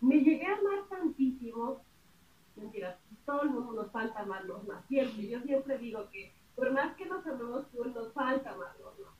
[0.02, 1.84] me llegué a amar tantísimo,
[2.56, 6.96] mentira, todo el mundo nos falta amarnos más, siempre, yo siempre digo que por más
[6.96, 9.14] que nos amemos nos falta amarnos más.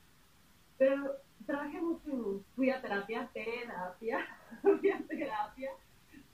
[0.78, 1.16] Pero
[1.46, 4.26] trabajé mucho en, fui a terapia, terapia,
[4.62, 5.72] fui a terapia,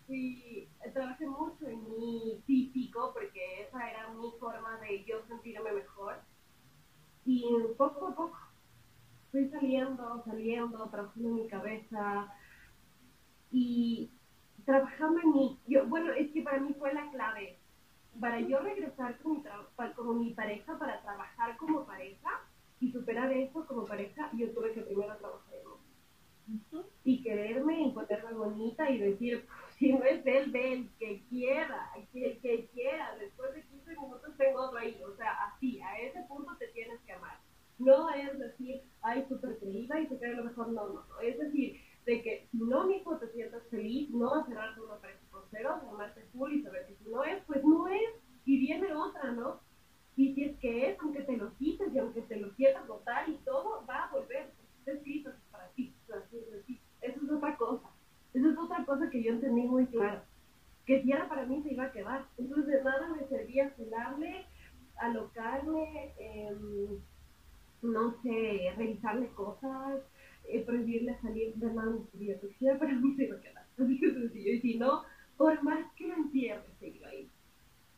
[0.06, 6.16] fui, trabajé mucho en mi físico porque esa era mi forma de yo sentirme mejor.
[7.26, 7.44] Y
[7.78, 8.38] poco a poco
[9.32, 12.34] fui saliendo, saliendo, trabajando mi cabeza.
[13.52, 14.12] Y
[14.68, 15.60] trabajando en mí.
[15.66, 17.58] Yo, bueno, es que para mí fue la clave.
[18.20, 19.44] Para yo regresar con mi,
[19.96, 22.30] con mi pareja, para trabajar como pareja
[22.82, 26.84] y superar eso como pareja, yo tuve que primero trabajar en mí.
[27.06, 29.46] Y quererme y ponerme bonita y decir,
[29.78, 33.16] si no es él, de él, que quiera, que, que quiera.
[33.20, 35.02] Después de 15 minutos tengo otro ahí.
[35.02, 37.40] O sea, así, a ese punto te tienes que amar.
[37.80, 40.68] No es decir, ay, súper creída y se cree lo mejor.
[40.70, 41.20] No, no, no.
[41.22, 44.96] Es decir, de que si no, hijo te sientas feliz, no vas a cerrarte una
[44.96, 48.16] pareja con cero, llamarte full y saber que si no es, pues no es,
[48.46, 49.60] y viene otra, ¿no?
[50.16, 53.28] Y si es que es, aunque te lo quites y aunque te lo quieras botar
[53.28, 55.94] y todo, va a volver, está escrito para ti,
[57.02, 57.90] Eso es otra cosa.
[58.34, 60.22] Eso es otra cosa que yo entendí muy claro.
[60.86, 62.26] Que si era para mí se iba a quedar.
[62.38, 64.46] Entonces de nada me servía celarle,
[64.96, 66.56] alocarme, eh,
[67.82, 70.02] no sé, revisarle cosas,
[70.48, 72.40] eh, prohibirle salir de mano porque
[72.80, 73.66] para mí se iba a quedar.
[73.78, 74.54] Así que sencillo.
[74.54, 75.04] Y si no,
[75.38, 77.30] por más que lo encierre, se iba a ir.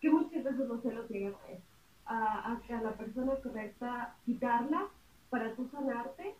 [0.02, 1.64] Que muchas veces los celos llegan a eso.
[2.06, 4.88] A, a, la persona correcta quitarla
[5.30, 6.34] para tú sanarte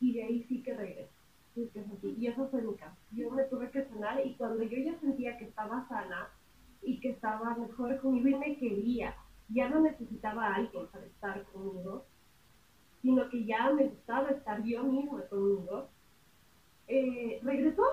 [0.00, 1.10] y de ahí sí que regresa.
[1.56, 2.96] Y eso fue mi caso.
[3.12, 6.28] Yo me tuve que sanar y cuando yo ya sentía que estaba sana
[6.82, 9.14] y que estaba mejor conmigo y me quería,
[9.48, 12.04] ya no necesitaba a alguien para estar conmigo,
[13.06, 15.88] sino que ya me gustaba estar yo misma conmigo,
[16.88, 17.84] eh, regresó,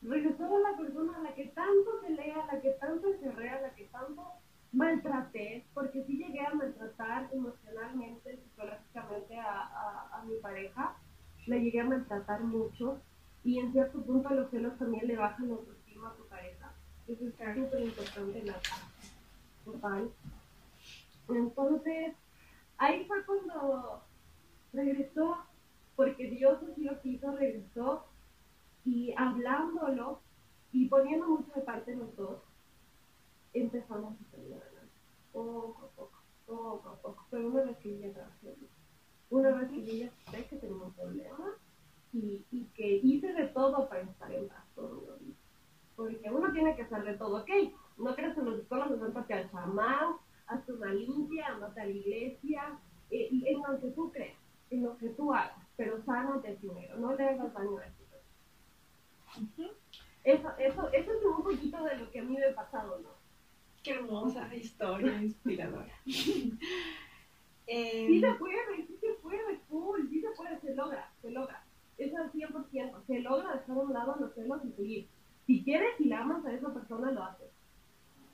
[0.00, 3.48] regresó a la persona a la que tanto se lea, a la que tanto encerré,
[3.48, 4.22] a la que tanto
[4.70, 10.98] maltraté, porque sí llegué a maltratar emocionalmente, psicológicamente a, a, mi pareja,
[11.48, 13.00] la llegué a maltratar mucho
[13.42, 16.72] y en cierto punto los celos también le bajan la autoestima a tu pareja.
[17.08, 18.60] Eso es súper importante en la
[19.64, 20.10] total.
[21.28, 22.14] Entonces,
[22.78, 24.04] ahí fue cuando
[24.74, 25.38] regresó
[25.96, 28.04] porque Dios así lo quiso, regresó
[28.84, 30.20] y hablándolo
[30.72, 32.40] y poniendo mucho de parte los dos,
[33.52, 34.92] empezamos a salir adelante,
[35.32, 38.56] poco a poco, poco a poco, pero una vez que ella trabajó,
[39.30, 41.52] una vez que ella sé que tenía un problema
[42.12, 45.34] y, y, que hice de todo para estar en paz todo el
[45.96, 47.50] porque uno tiene que hacer de todo, ok,
[47.98, 50.16] no crees en los psicólogos, no al chamán,
[50.48, 52.78] haz una limpia, andate a la iglesia,
[53.12, 54.43] eh, en lo que tú crees
[54.74, 58.04] en lo que tú hagas, pero sánate primero, no le hagas daño a ti.
[60.24, 63.10] Eso, eso, eso es un poquito de lo que a mí me ha pasado, ¿no?
[63.82, 65.92] Qué hermosa historia inspiradora.
[66.06, 66.06] eh,
[68.06, 71.64] sí se puede, sí se puede, cool, sí se puede, se logra, se logra.
[71.98, 75.08] Eso es 100%, se logra dejar a un lado los celos y seguir.
[75.46, 77.50] Si quieres y la amas a esa persona, lo haces.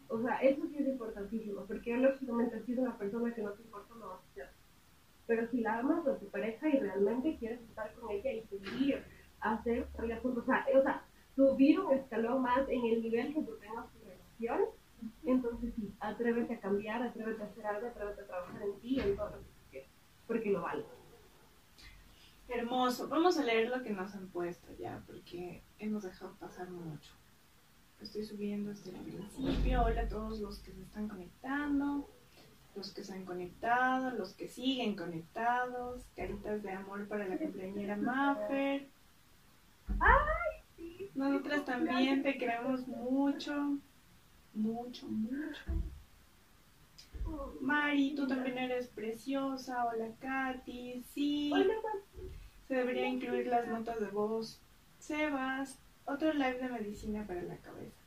[0.06, 3.62] O sea, eso sí es importantísimo, porque lógicamente si es una persona que no te
[3.62, 4.50] importa, no vas a hacer.
[5.30, 9.04] Pero si la amas a tu pareja y realmente quieres estar con ella y seguir,
[9.38, 9.86] hacer
[10.20, 11.04] juntos, o sea, o sea,
[11.36, 14.70] subir un escalón más en el nivel que tú tengas tu relación,
[15.24, 19.14] entonces sí, atrévete a cambiar, atrévete a hacer algo, atrévete a trabajar en ti, en
[19.14, 19.90] todo lo que quieras,
[20.26, 20.84] porque lo vale.
[22.48, 23.06] Hermoso.
[23.06, 27.12] Vamos a leer lo que nos han puesto ya, porque hemos dejado pasar mucho.
[28.00, 29.84] Estoy subiendo desde el principio.
[29.84, 32.08] Hola a todos los que se están conectando,
[32.74, 36.02] los que se han conectado, los que siguen conectados.
[36.16, 38.86] Caritas de amor para la compañera Maffer.
[39.98, 41.10] ¡Ay, sí!
[41.14, 43.78] Nosotras también te queremos mucho,
[44.54, 45.72] mucho, mucho.
[47.60, 49.84] Mari, tú también eres preciosa.
[49.84, 51.02] Hola, Katy.
[51.14, 51.50] Sí.
[51.52, 51.74] Hola,
[52.66, 54.60] Se debería incluir las notas de voz.
[54.98, 58.00] Sebas, otro live de medicina para la cabeza.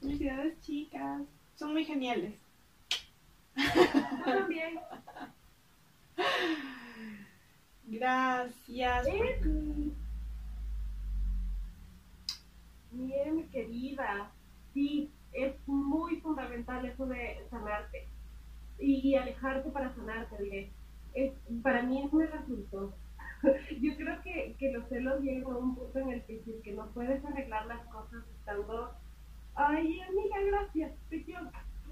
[0.00, 1.22] Felicidades, chicas.
[1.56, 2.34] Son muy geniales.
[4.24, 4.78] También.
[7.84, 9.06] Gracias.
[12.90, 14.30] Bien, mi querida.
[14.74, 18.08] Sí, es muy fundamental eso de sanarte
[18.78, 20.70] y, alejarte para sanarte, diré.
[21.14, 21.32] Es,
[21.62, 22.94] para mí es muy resultó.
[23.80, 26.62] Yo creo que, que los celos llegan a un punto en el que si es
[26.62, 28.92] que no puedes arreglar las cosas estando,
[29.54, 30.92] ay amiga, gracias,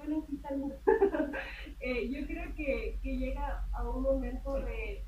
[0.07, 0.49] preciosa,
[1.81, 5.05] eh, yo creo que, que llega a un momento de,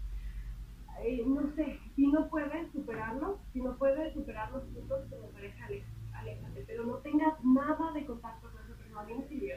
[1.02, 5.28] eh, no sé, si no puedes superarlo, si no puedes superar los puntos que me
[5.28, 5.66] pareja,
[6.14, 9.56] aléjate, pero no tengas nada de contacto con esa persona, a mí me sirvió.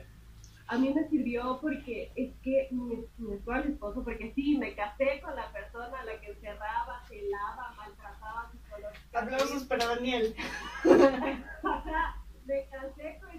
[0.68, 5.20] A mí me sirvió porque es que mi, mi actual esposo, porque sí, me casé
[5.22, 9.36] con la persona a la que encerraba, celaba, maltrataba psicológicamente.
[9.36, 10.34] Aplausos para Daniel.
[10.86, 12.16] o sea,
[12.46, 13.31] me casé con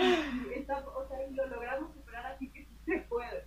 [0.94, 3.44] o sea, lo logramos superar así que sí se puede.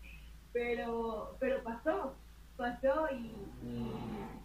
[0.51, 2.15] Pero, pero pasó,
[2.55, 3.31] pasó y,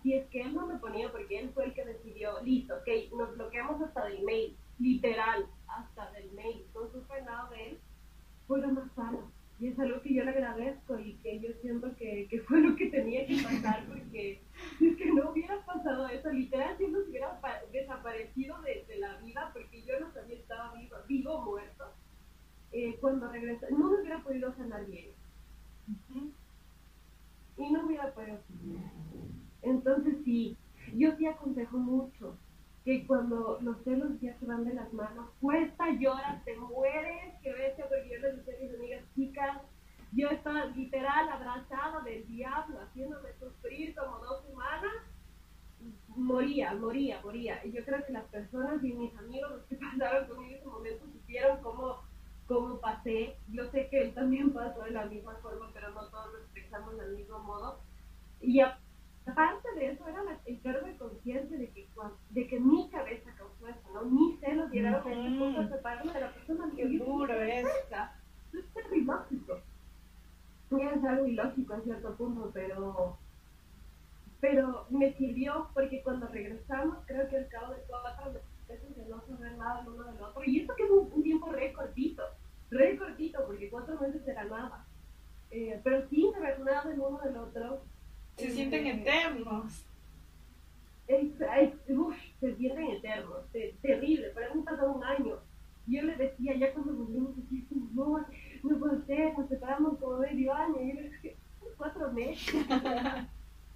[0.04, 3.12] y, es que él no me ponía porque él fue el que decidió, listo, ok,
[3.16, 7.80] nos bloqueamos hasta del mail, literal, hasta del mail, no supe nada de él,
[8.46, 9.30] fue lo más sano.
[9.60, 12.76] Y es algo que yo le agradezco y que yo siento que, que fue lo
[12.76, 14.40] que tenía que pasar porque
[14.80, 17.40] es que no hubiera pasado eso, literal, si no se hubiera
[17.72, 21.77] desaparecido de, la vida porque yo no sabía estaba vivo, vivo o muerto,
[22.78, 25.10] eh, cuando regresé, no me hubiera podido sanar bien.
[27.56, 28.38] Y no hubiera podido
[29.62, 30.56] Entonces sí,
[30.94, 32.36] yo sí aconsejo mucho
[32.84, 37.52] que cuando los celos ya se van de las manos, cuesta, lloras, te mueres, que
[37.52, 39.58] bestia, porque yo les decía a mis amigas chicas,
[40.12, 44.92] yo estaba literal abrazada del diablo, haciéndome sufrir como dos semanas,
[46.08, 47.64] moría, moría, moría.
[47.64, 50.66] Y yo creo que las personas y mis amigos, los que pasaron conmigo en ese
[50.66, 52.02] momento, supieron cómo,
[52.46, 53.36] cómo pasé.
[53.48, 56.98] Yo sé que él también pasó de la misma forma, pero no todos lo expresamos
[56.98, 57.80] del mismo modo.
[58.40, 58.60] Y
[59.28, 61.88] aparte de eso, era el cargo de conciencia de que,
[62.30, 64.04] de que mi cabeza causó eso, ¿no?
[64.04, 67.66] Mis celos llegaron a ese punto de separarme de la persona que duro es.
[68.52, 69.60] Es ilógico.
[70.70, 73.18] Es algo ilógico en cierto punto, pero
[74.40, 79.20] pero me sirvió porque cuando regresamos, creo que al cabo de cuatro meses de no
[79.26, 82.22] saber nada el uno del otro, y esto que es un, tiempo re cortito,
[82.70, 84.86] re cortito, porque cuatro meses era nada,
[85.50, 87.82] eh, pero sin saber nada el uno del otro,
[88.38, 89.84] se sienten eternos.
[91.08, 93.50] se sienten eternos,
[93.82, 95.36] terrible, pero hemos pasado un año.
[95.88, 97.64] Yo le decía, ya cuando volvimos, decía,
[97.94, 98.24] no,
[98.62, 100.80] no puede ser, nos separamos como medio año.
[100.80, 101.32] Y yo le decía,
[101.76, 102.54] cuatro meses.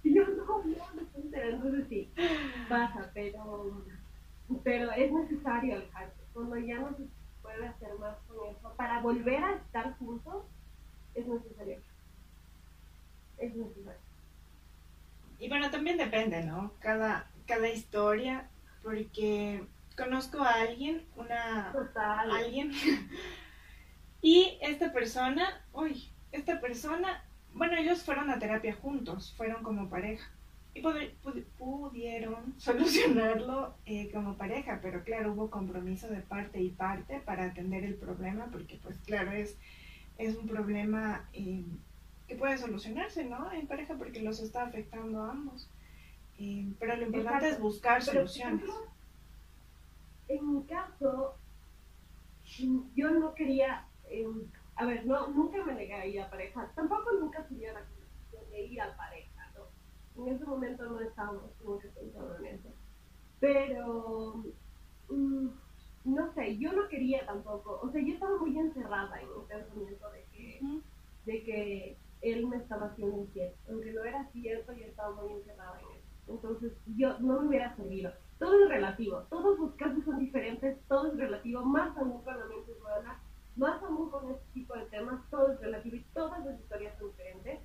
[0.03, 1.01] y yo, no, no, no
[1.33, 2.09] Entonces sí,
[2.69, 3.83] pasa, pero,
[4.63, 6.21] pero es necesario alejarse.
[6.33, 7.03] Cuando ya no se
[7.41, 10.45] puede hacer más con eso, para volver a estar juntos,
[11.15, 11.79] es necesario.
[13.39, 14.13] Es necesario.
[15.43, 16.71] Y bueno, también depende, ¿no?
[16.79, 18.49] Cada, cada historia,
[18.81, 19.61] porque
[19.97, 21.69] conozco a alguien, una...
[21.73, 22.31] Total.
[22.31, 22.71] Alguien.
[24.21, 30.31] y esta persona, uy, esta persona, bueno, ellos fueron a terapia juntos, fueron como pareja.
[30.75, 30.81] Y
[31.57, 32.55] pudieron
[32.93, 37.95] solucionarlo eh, como pareja, pero claro, hubo compromiso de parte y parte para atender el
[37.95, 39.57] problema, porque pues claro, es,
[40.17, 41.27] es un problema...
[41.33, 41.63] Eh,
[42.27, 43.51] que puede solucionarse, ¿no?
[43.51, 45.69] En pareja porque los está afectando a ambos.
[46.39, 48.69] Eh, pero lo importante es buscar soluciones.
[50.29, 51.35] en mi caso,
[52.95, 53.85] yo no quería,
[54.75, 57.81] a ver, no, nunca me negué a ir a pareja, tampoco nunca subía la
[58.49, 59.51] de ir a pareja.
[60.15, 62.69] En ese momento no estábamos como que pensando en eso.
[63.43, 64.41] Pero,
[65.09, 65.47] mm,
[66.05, 70.09] no sé, yo no quería tampoco, o sea, yo estaba muy encerrada en el pensamiento
[70.11, 70.61] de que,
[71.25, 73.53] de que él me estaba haciendo inquieto.
[73.69, 76.07] Aunque no era cierto, yo estaba muy encerrada en eso.
[76.29, 78.13] Entonces, yo no me hubiera servido.
[78.39, 82.45] Todo es relativo, todos los casos son diferentes, todo es relativo, más aún con la
[82.45, 83.21] mente humana,
[83.57, 87.09] más aún con este tipo de temas, todo es relativo y todas las historias son
[87.09, 87.59] diferentes.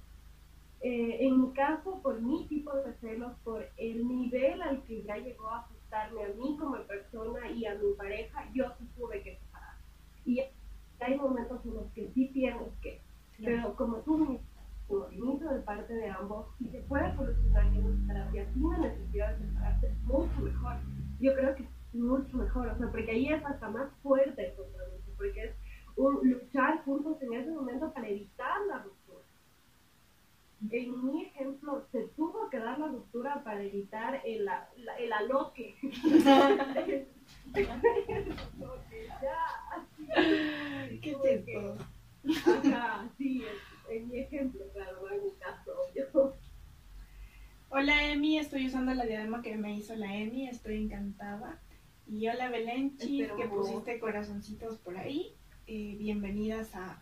[0.80, 5.16] Eh, en mi caso, por mi tipo de celos, por el nivel al que ya
[5.16, 9.38] llegó a afectarme a mí como persona y a mi pareja, yo sí tuve que
[9.38, 9.76] separar.
[10.24, 10.40] Y
[11.00, 13.00] hay momentos en los que sí tienes que,
[13.38, 14.40] pero como tú
[14.96, 19.36] movimiento de parte de ambos y se puede solucionar en una terapia sin la necesidad
[19.36, 20.76] de separarse mucho mejor.
[21.20, 24.54] Yo creo que es mucho mejor, o sea, porque ahí es hasta más fuerte el
[24.56, 25.54] compromiso, porque es
[25.96, 28.97] un, luchar juntos en ese momento para evitar la ruptura.
[30.60, 34.48] En mi ejemplo, se tuvo que dar la ruptura para evitar el,
[34.98, 35.76] el aloque.
[41.02, 41.14] ¿Qué
[41.46, 41.76] tipo?
[42.50, 43.42] Ajá, sí,
[43.88, 46.34] en mi ejemplo, claro, en mi caso, yo.
[47.70, 51.60] Hola Emi, estoy usando la diadema que me hizo la Emi, estoy encantada.
[52.06, 55.34] Y hola Belenchi, que pusiste corazoncitos por ahí.
[55.66, 57.00] Eh, bienvenidas a,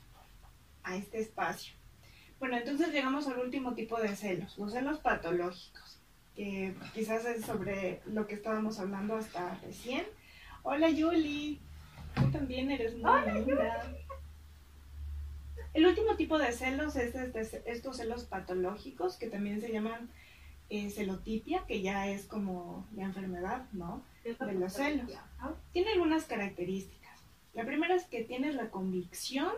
[0.83, 1.75] a este espacio.
[2.39, 5.99] Bueno, entonces llegamos al último tipo de celos, los celos patológicos,
[6.34, 10.05] que quizás es sobre lo que estábamos hablando hasta recién.
[10.62, 11.61] Hola Yuli,
[12.14, 13.91] tú también eres muy linda.
[15.72, 20.11] El último tipo de celos es estos celos patológicos, que también se llaman
[20.68, 24.03] eh, celotipia, que ya es como la enfermedad, ¿no?
[24.24, 25.11] De los celos.
[25.72, 27.22] Tiene algunas características.
[27.55, 29.53] La primera es que tienes la convicción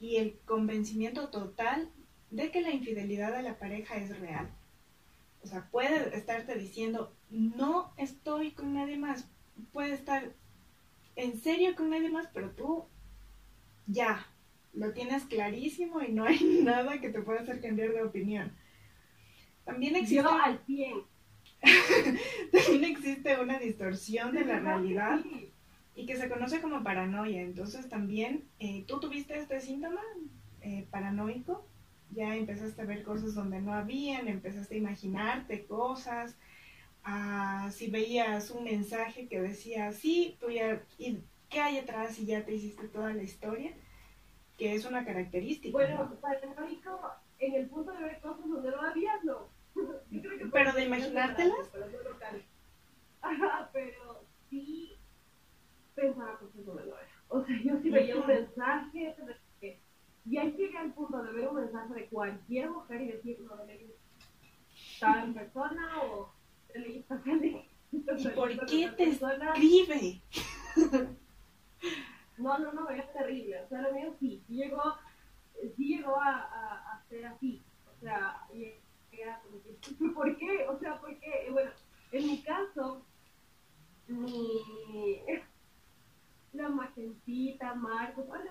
[0.00, 1.90] y el convencimiento total
[2.30, 4.50] de que la infidelidad de la pareja es real.
[5.42, 9.28] O sea, puede estarte diciendo, no estoy con nadie más.
[9.72, 10.32] Puede estar
[11.14, 12.84] en serio con nadie más, pero tú
[13.86, 14.26] ya,
[14.74, 18.52] lo tienes clarísimo y no hay nada que te pueda hacer cambiar de opinión.
[19.64, 20.22] También existe...
[20.22, 20.92] Yo al pie.
[22.52, 25.20] También existe una distorsión de la realidad
[25.96, 27.40] y que se conoce como paranoia.
[27.40, 30.02] Entonces también, eh, ¿tú tuviste este síntoma
[30.60, 31.66] eh, paranoico?
[32.10, 36.36] Ya empezaste a ver cosas donde no habían, empezaste a imaginarte cosas.
[37.02, 41.18] Ah, si veías un mensaje que decía, sí, tú ya, ¿y
[41.48, 42.18] qué hay atrás?
[42.18, 43.72] Y ya te hiciste toda la historia
[44.58, 45.72] que es una característica.
[45.72, 49.48] Bueno, paranoico en el punto de ver cosas donde no había, no.
[50.52, 51.68] pero de imaginártelas.
[51.72, 51.86] Pero,
[53.22, 54.95] Ajá, pero sí
[55.96, 56.96] pensaba cosas era.
[57.28, 59.36] O sea, yo sí veía un mensaje de
[60.28, 63.64] y ahí llegué al punto de ver un mensaje de cualquier mujer y decir, no,
[63.64, 63.94] de
[64.98, 66.32] tal persona o
[66.74, 67.22] de esta
[67.92, 70.22] ¿Y por qué te escribe?
[72.38, 73.62] No, no, no, es terrible.
[73.62, 74.82] O sea, lo mío sí, sí llegó,
[75.74, 77.62] sí llegó a, a, a ser así.
[77.86, 78.46] O sea,
[79.10, 80.66] era como que, ¿por qué?
[80.68, 81.48] O sea, ¿por qué?
[81.50, 81.70] Bueno,
[82.12, 83.06] en mi caso,
[84.08, 85.22] mi,
[86.56, 88.50] la magentita, Marcos, bueno,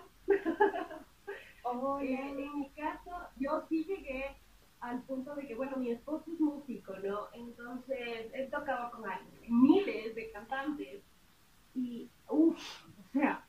[1.64, 4.38] oh, en, en mi caso, yo sí llegué
[4.86, 7.28] al punto de que, bueno, mi esposo es músico, ¿no?
[7.34, 9.04] Entonces, él tocaba con
[9.48, 11.04] miles de cantantes.
[11.74, 12.58] Y, uff,
[13.00, 13.48] o sea,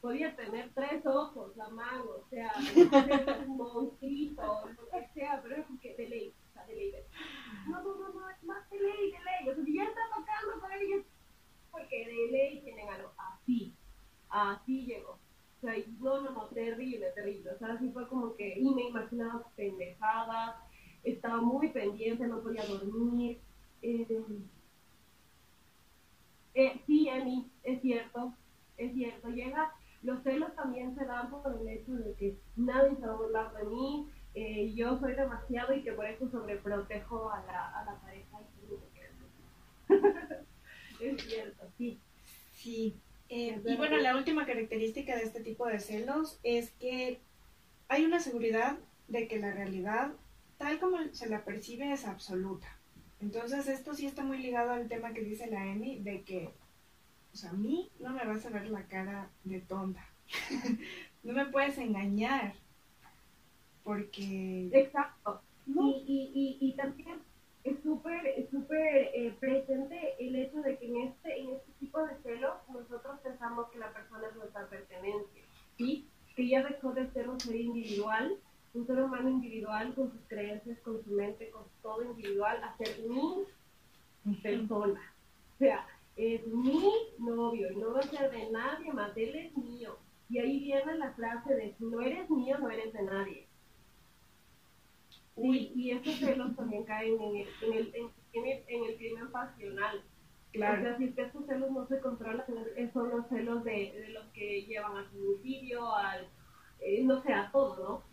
[0.00, 2.52] podía tener tres ojos, la mano, o sea,
[3.46, 6.92] un monstruito, lo que sea, pero es porque de ley, o sea, de ley.
[7.68, 9.48] No, no, no, no, es más de ley, de ley.
[9.50, 11.04] O sea, si ya está tocando con ellos,
[11.70, 13.74] porque de ley tienen algo así,
[14.30, 15.12] así llegó.
[15.12, 17.50] O sea, no, no, no, terrible, terrible.
[17.50, 20.56] O sea, así fue como que, y me imaginaba pendejadas,
[21.02, 23.40] estaba muy pendiente, no podía dormir.
[23.80, 24.22] Eh,
[26.54, 28.34] eh, sí, Emi, es cierto,
[28.76, 29.28] es cierto.
[29.30, 29.72] Llega
[30.02, 33.52] los celos también se dan por el hecho de que nadie se va a burlar
[33.54, 38.00] de mí, eh, yo soy demasiado y que por eso sobreprotejo a la, a la
[38.00, 38.40] pareja.
[41.00, 41.98] es cierto, sí.
[42.52, 42.96] Sí.
[43.28, 47.20] Eh, y bueno, la última característica de este tipo de celos es que
[47.90, 48.78] hay una seguridad
[49.08, 50.12] de que la realidad,
[50.58, 52.68] tal como se la percibe, es absoluta.
[53.20, 56.50] Entonces, esto sí está muy ligado al tema que dice la Emi, de que
[57.32, 60.04] o sea, a mí no me vas a ver la cara de tonta.
[61.22, 62.54] no me puedes engañar.
[63.84, 64.68] Porque...
[64.72, 65.40] Exacto.
[65.66, 67.20] Y, y, y, también
[67.62, 72.16] es súper súper eh, presente el hecho de que en este, en este tipo de
[72.24, 75.42] celos nosotros pensamos que la persona es nuestra pertenencia.
[75.76, 76.08] ¿sí?
[76.34, 78.36] Que ella dejó de ser un ser individual,
[78.72, 83.00] un ser humano individual con sus creencias, con su mente, con todo individual, a ser
[83.08, 85.00] mi persona.
[85.54, 89.56] O sea, es mi novio y no va a ser de nadie más, él es
[89.56, 89.96] mío.
[90.28, 93.46] Y ahí viene la frase de si no eres mío, no eres de nadie.
[95.36, 99.30] Sí, y esos celos también caen en el, en el, en el, en el crimen
[99.32, 100.04] pasional.
[100.52, 100.80] Claro.
[100.80, 102.44] O sea, si es que estos celos no se controlan,
[102.92, 106.28] son los celos de, de los que llevan al suicidio, al,
[106.80, 108.09] eh, no sé, a todo, ¿no?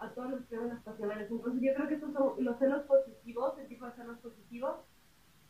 [0.00, 1.30] A todos los crímenes pasionales.
[1.30, 4.76] Entonces yo creo que estos son los celos positivos, el tipo de celos positivos,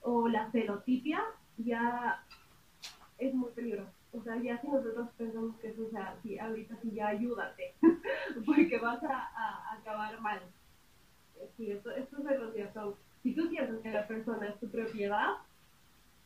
[0.02, 1.22] o la celotipia,
[1.58, 2.24] ya
[3.18, 3.90] es muy peligroso.
[4.12, 7.74] O sea, ya si nosotros pensamos que eso, o sea, sí, ahorita sí ya ayúdate,
[8.46, 10.40] porque vas a, acabar mal.
[11.56, 15.36] Sí, esto, estos celos ya son, si tú sientes que la persona es tu propiedad,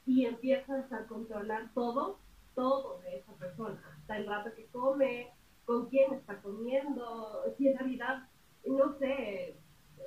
[0.06, 2.18] y empiezas a controlar todo,
[2.54, 5.30] todo de esa persona, hasta el rato que come,
[5.64, 8.28] con quién está comiendo, si en realidad,
[8.66, 9.56] no sé,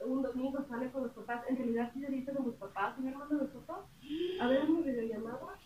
[0.06, 3.08] un domingo sale con los papás, en realidad si se dice con los papás, y
[3.08, 3.86] hermano nosotros,
[4.40, 5.60] a ver una videollamada.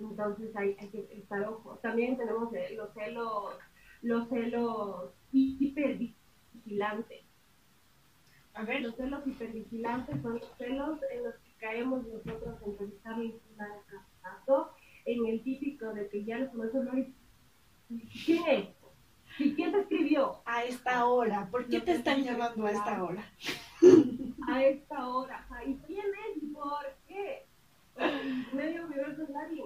[0.00, 1.78] Entonces hay, hay que estar ojo.
[1.82, 3.58] También tenemos los celos,
[4.02, 7.24] los celos hipervigilantes
[8.54, 8.82] a ver.
[8.82, 13.18] Los celos hipervigilantes son los celos en los que caemos nosotros en revisar
[13.56, 13.82] la
[14.20, 14.71] caso,
[15.04, 16.94] en el típico de que ya les conocemos
[18.24, 18.68] ¿quién es?
[19.38, 20.42] ¿Y quién te escribió?
[20.44, 21.48] A esta hora.
[21.50, 23.24] ¿Por qué te están llamando a esta hora?
[24.48, 25.46] A esta hora.
[25.66, 26.42] ¿Y quién es?
[26.42, 27.46] ¿Y por qué?
[28.52, 29.64] Medio universo nadie.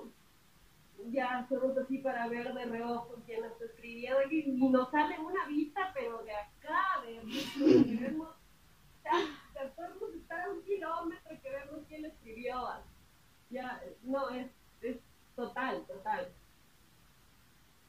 [1.11, 5.93] Ya somos así para ver de reojo quién está escribiendo y nos sale una vista,
[5.95, 8.16] pero de acá, de, de,
[9.53, 12.68] sea, podemos estar a un kilómetro que vemos quién escribió.
[13.51, 14.53] Ya, no, es, es
[15.37, 16.28] total, total.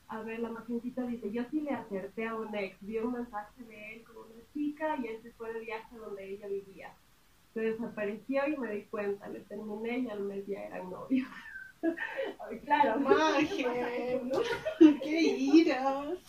[0.10, 3.64] A ver, la magencita dice, yo sí le acerté a un ex, vi un mensaje
[3.64, 6.93] de él con una chica y él se fue de viaje donde ella vivía.
[7.54, 11.28] Se desapareció y me di cuenta, le terminé y al mes ya eran novios.
[12.66, 14.39] claro, magia, ¿no?
[15.02, 16.20] qué iras.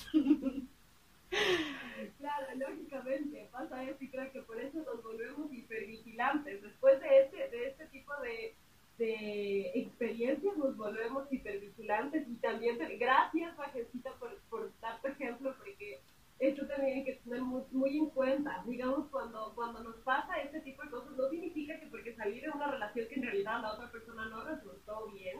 [2.19, 6.63] Claro, lógicamente pasa eso y creo que por eso nos volvemos hipervigilantes.
[6.63, 8.55] Después de este, de este tipo de,
[8.99, 16.01] de experiencias nos volvemos hipervigilantes y también gracias Majecita por, por dar tu ejemplo porque
[16.39, 18.63] esto también hay que tener muy, muy, en cuenta.
[18.67, 22.51] Digamos, cuando, cuando nos pasa este tipo de cosas, no significa que porque salir de
[22.51, 25.39] una relación que en realidad la otra persona no resultó bien,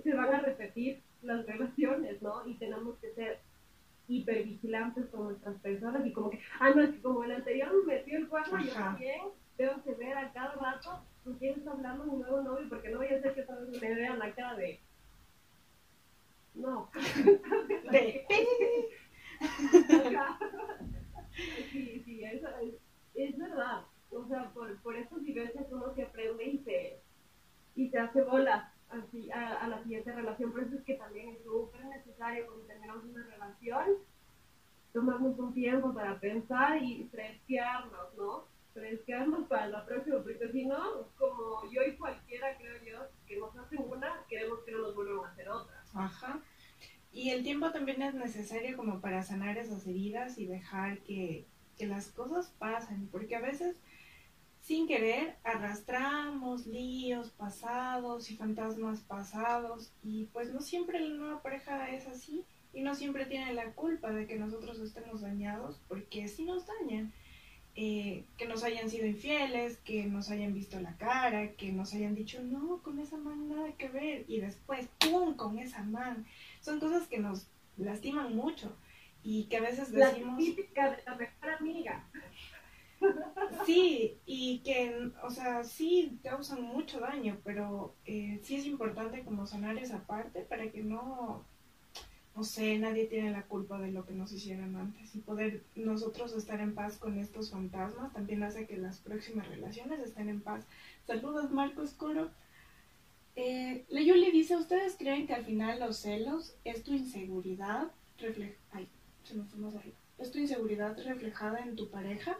[0.00, 2.46] se van a repetir las relaciones, ¿no?
[2.46, 3.40] Y tenemos que ser
[4.06, 7.94] hipervigilantes con nuestras personas y como que, ah, no, es que como el anterior me
[7.94, 9.22] metió el cuerno, yo también
[9.56, 12.98] tengo que ver a cada rato con quién está hablando mi nuevo novio, porque no
[12.98, 14.80] voy a hacer que todos me vean la cara de...
[16.54, 16.90] No.
[17.90, 18.26] de...
[21.70, 22.74] sí, sí, eso es,
[23.14, 23.84] es, verdad.
[24.10, 27.00] O sea, por, por esas vivencias uno se aprende y se,
[27.76, 30.52] y se hace bola así, a, a, la siguiente relación.
[30.52, 33.86] Por eso es que también es súper necesario cuando terminamos una relación,
[34.92, 38.51] tomarnos un tiempo para pensar y fresquearnos, ¿no?
[38.72, 43.56] Fresquearnos para la próxima, porque si no, como yo y cualquiera, creo yo, que nos
[43.56, 45.84] hacen una, queremos que no nos vuelvan a hacer otra.
[45.94, 46.40] Ajá.
[47.12, 51.46] Y el tiempo también es necesario como para sanar esas heridas y dejar que,
[51.76, 53.76] que las cosas pasen, porque a veces
[54.62, 61.90] sin querer arrastramos líos pasados y fantasmas pasados y pues no siempre la nueva pareja
[61.90, 66.44] es así y no siempre tiene la culpa de que nosotros estemos dañados porque sí
[66.44, 67.12] nos dañan.
[67.74, 72.14] Eh, que nos hayan sido infieles, que nos hayan visto la cara, que nos hayan
[72.14, 75.34] dicho no, con esa man nada que ver y después ¡pum!
[75.36, 76.26] con esa man.
[76.60, 77.46] Son cosas que nos
[77.78, 78.76] lastiman mucho
[79.22, 80.32] y que a veces decimos...
[80.32, 82.04] La típica de la mejor amiga.
[83.66, 89.44] Sí, y que, o sea, sí causan mucho daño, pero eh, sí es importante como
[89.44, 91.44] sanar esa parte para que no,
[92.34, 96.32] no sé, nadie tiene la culpa de lo que nos hicieron antes y poder nosotros
[96.32, 100.64] estar en paz con estos fantasmas también hace que las próximas relaciones estén en paz.
[101.06, 102.30] Saludos Marcos Coro.
[103.36, 108.54] Eh, le dice, ¿ustedes creen que al final los celos es tu inseguridad refleja...
[108.72, 108.88] Ay,
[109.24, 109.96] se arriba.
[110.18, 112.38] ¿Es tu inseguridad reflejada en tu pareja?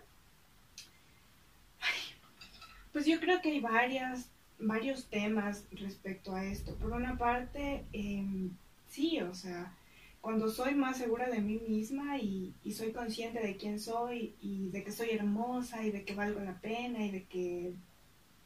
[2.93, 4.29] Pues yo creo que hay varias,
[4.59, 6.75] varios temas respecto a esto.
[6.77, 8.51] Por una parte, em,
[8.89, 9.75] sí, o sea,
[10.23, 14.85] cuando soy más segura de mí misma y, soy consciente de quién soy y de
[14.85, 17.75] que soy hermosa y de que valgo la pena y de que,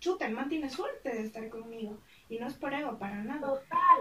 [0.00, 2.00] chuta, el man tiene suerte de estar conmigo
[2.30, 3.40] y no es por ego, para nada.
[3.40, 3.98] Total.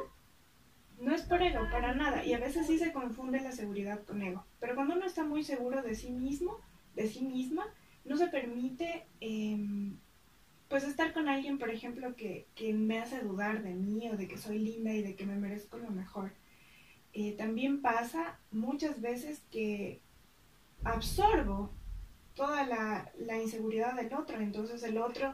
[1.01, 2.23] No es por ego, para nada.
[2.23, 4.45] Y a veces sí se confunde la seguridad con ego.
[4.61, 6.57] Pero cuando uno está muy seguro de sí mismo,
[6.95, 7.67] de sí misma,
[8.05, 9.97] no se permite em,
[10.69, 14.29] pues estar con alguien, por ejemplo, que, que, me hace dudar de mí o de
[14.29, 16.31] que soy linda y de que me merezco lo mejor.
[17.17, 20.01] Eh, también pasa muchas veces que
[20.83, 21.71] absorbo
[22.35, 25.33] toda la, inseguridad del otro, entonces el otro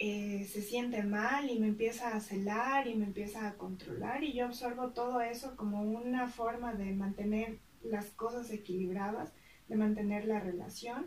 [0.00, 4.32] eh, se siente mal y me empieza a celar y me empieza a controlar y
[4.32, 9.32] yo absorbo todo eso como una forma de mantener las cosas equilibradas,
[9.68, 11.06] de mantener la relación,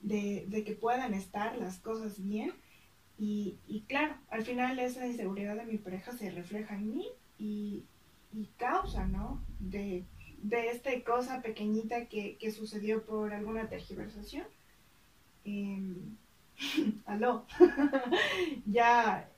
[0.00, 2.54] de, de que puedan estar las cosas bien.
[3.18, 7.06] Y, y, claro, al final esa inseguridad de mi pareja se refleja en mí
[7.38, 7.84] y,
[8.32, 9.44] y causa, ¿no?
[9.58, 10.04] De,
[10.38, 14.46] de esta cosa pequeñita que, que sucedió por alguna tergiversación.
[15.44, 15.96] Eh,
[17.06, 17.46] aló,
[18.66, 19.28] ya,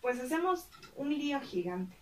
[0.00, 1.96] pues hacemos un lío gigante.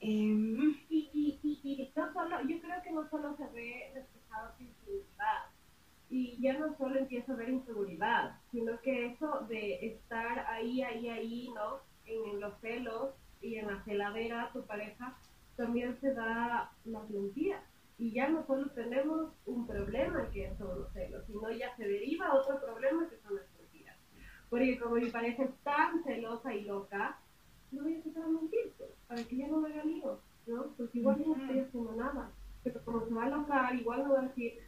[0.00, 5.50] Em, y, y, y, no solo, yo creo que no solo se ve reflejado inseguridad,
[6.10, 11.08] y ya no solo empieza a ver inseguridad, sino que eso de estar ahí, ahí,
[11.08, 11.80] ahí, ¿no?
[12.06, 13.10] En, los celos
[13.40, 15.16] y en la celadera a tu pareja,
[15.56, 17.62] también se da las mentiras
[17.98, 22.32] y ya no solo tenemos un problema que son los celos, sino ya se deriva
[22.32, 23.96] otro problema que son las mentiras.
[24.48, 27.18] Porque como mi pareja es tan celosa y loca,
[27.72, 30.66] no voy a empezar a para que ya no me haga lío, ¿no?
[30.76, 32.30] Porque igual no estoy haciendo nada.
[32.62, 34.60] Pero como se va a enojar, igual no va a decir,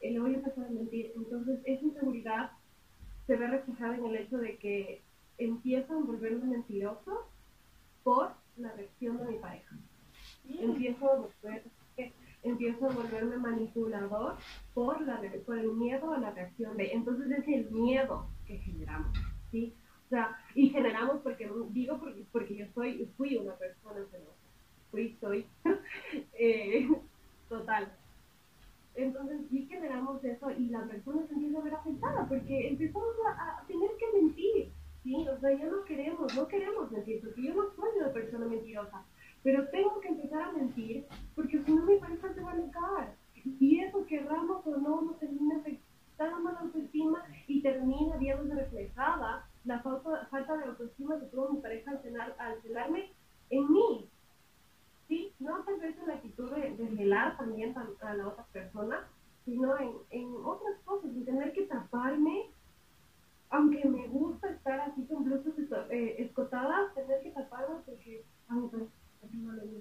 [0.00, 1.12] eh, le voy a empezar a mentir.
[1.14, 2.52] Entonces, esa inseguridad
[3.26, 5.02] se ve reflejada en el hecho de que
[5.36, 7.28] empiezo a volverme mentiroso
[8.02, 9.76] por la reacción de mi pareja.
[10.48, 11.28] Empiezo a
[12.42, 14.36] empiezo a volverme manipulador
[14.74, 16.92] por, la, por el miedo a la reacción de...
[16.92, 19.12] Entonces es el miedo que generamos,
[19.50, 19.74] ¿sí?
[20.06, 24.32] O sea, y generamos porque, digo porque, porque yo soy, fui una persona celosa,
[24.90, 25.46] fui, soy,
[26.34, 26.88] eh,
[27.48, 27.92] total.
[28.94, 33.58] Entonces sí generamos eso y la persona se empieza a ver afectada porque empezamos a,
[33.58, 34.70] a tener que mentir,
[35.04, 35.28] ¿sí?
[35.28, 39.04] O sea, ya no queremos, no queremos mentir porque yo no soy una persona mentirosa
[39.42, 43.14] pero tengo que empezar a mentir porque si no mi pareja se va a enojar.
[43.60, 49.80] Y eso, querramos o no, nos termina afectando la autoestima y termina viendo reflejada la
[49.80, 53.12] falta, falta de autoestima que tuvo mi pareja al, cenar, al celarme
[53.50, 54.08] en mí.
[55.06, 55.32] ¿Sí?
[55.38, 59.08] No tal vez en la actitud de, de velar también a, la otra persona,
[59.46, 62.50] sino en, en otras cosas, en tener que taparme
[63.50, 65.54] aunque me gusta estar así con blusas
[65.88, 68.90] eh, escotadas, tener que taparme porque a mi pareja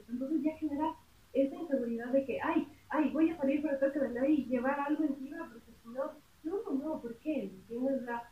[0.10, 0.96] entonces ya genera
[1.34, 4.80] esa inseguridad de que, ay, ay, voy a salir pero tengo que vender y llevar
[4.80, 6.12] algo encima porque si no,
[6.44, 7.44] no, no, ¿por qué?
[7.44, 8.02] ¿Entiendes?
[8.04, 8.32] La,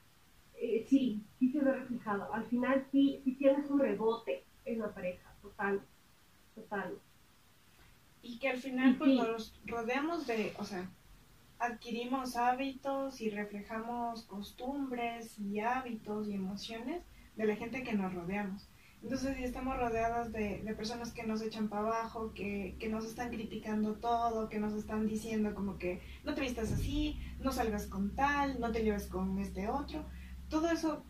[0.56, 2.34] eh, sí, sí se ve reflejado.
[2.34, 5.82] Al final sí, sí tienes un rebote en la pareja, total,
[6.56, 6.98] total.
[8.22, 10.90] Y que al final pues nos rodeamos de, o sea,
[11.60, 17.04] adquirimos hábitos y reflejamos costumbres y hábitos y emociones
[17.36, 18.70] de la gente que nos rodeamos.
[19.06, 23.94] Entonces, si estamos rodeados de, personas que nos echan para abajo, que, nos están criticando
[23.94, 28.60] todo, que nos están diciendo como que no te vistas así, no salgas con tal,
[28.60, 30.06] no te lleves con este otro,
[30.50, 31.06] todo eso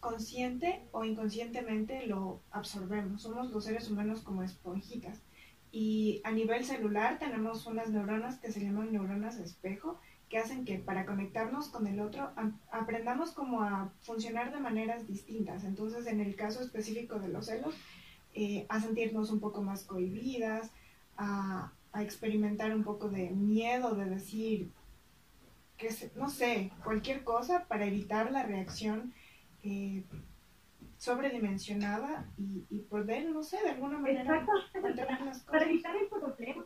[0.00, 3.20] consciente o inconscientemente lo absorbemos.
[3.20, 5.22] Somos los seres humanos como esponjitas.
[5.70, 10.78] Y a nivel celular tenemos unas neuronas que se llaman neuronas espejo, que hacen que
[10.78, 12.30] para conectarnos con el otro
[12.70, 15.64] aprendamos como a funcionar de maneras distintas.
[15.64, 17.74] Entonces, en el caso específico de los celos,
[18.34, 20.70] eh, a sentirnos un poco más cohibidas,
[21.16, 24.70] a, experimentar un poco de miedo, de decir,
[25.76, 29.12] que no sé, cualquier cosa para evitar la reacción
[29.64, 30.04] eh,
[30.96, 35.40] sobredimensionada y, y, poder, no sé, de alguna manera cosas.
[35.40, 36.64] Para evitar el problema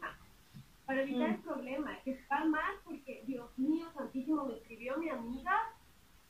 [0.86, 5.52] para evitar el problema, que está mal porque, Dios mío, santísimo, me escribió mi amiga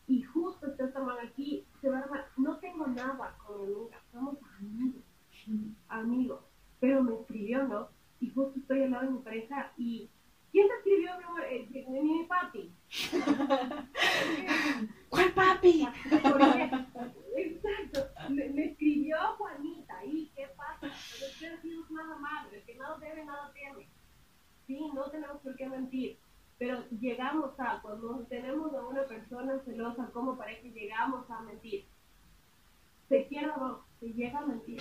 [0.07, 3.99] y justo está esta man aquí, se va a no tengo nada con mi amiga,
[4.11, 5.03] somos amigos,
[5.89, 6.41] amigos,
[6.81, 7.89] pero me escribió, ¿no?
[8.21, 10.11] Y justo estoy al lado de mi pareja y
[10.51, 11.45] ¿quién te escribió, mi amor?
[11.45, 12.75] Eh, mi papi.
[15.09, 15.89] ¿Cuál papi?
[17.37, 20.91] exacto, me, escribió Juanita, ¿y qué pasa?
[21.41, 23.89] Pero no nada malo, el que nada debe, nada teme
[24.67, 26.19] sí, no tenemos por qué mentir,
[26.59, 31.85] pero llegamos a, cuando tenemos a una persona celosa como pareja, llegamos a mentir.
[33.09, 34.81] Se quiera o no, se llega a mentir.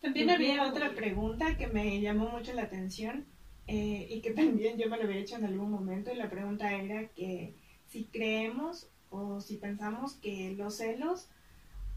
[0.00, 3.24] También había otra pregunta que me llamó mucho la atención
[3.66, 6.72] eh, y que también yo me lo había hecho en algún momento y la pregunta
[6.72, 7.54] era que
[7.86, 11.30] si creemos o si pensamos que los celos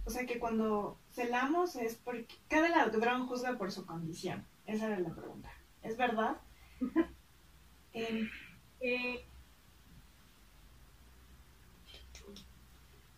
[0.06, 4.46] O sea que cuando celamos es porque cada ladrón juzga por su condición.
[4.66, 5.52] Esa era la pregunta.
[5.84, 6.38] ¿Es verdad?
[8.80, 9.26] Eh,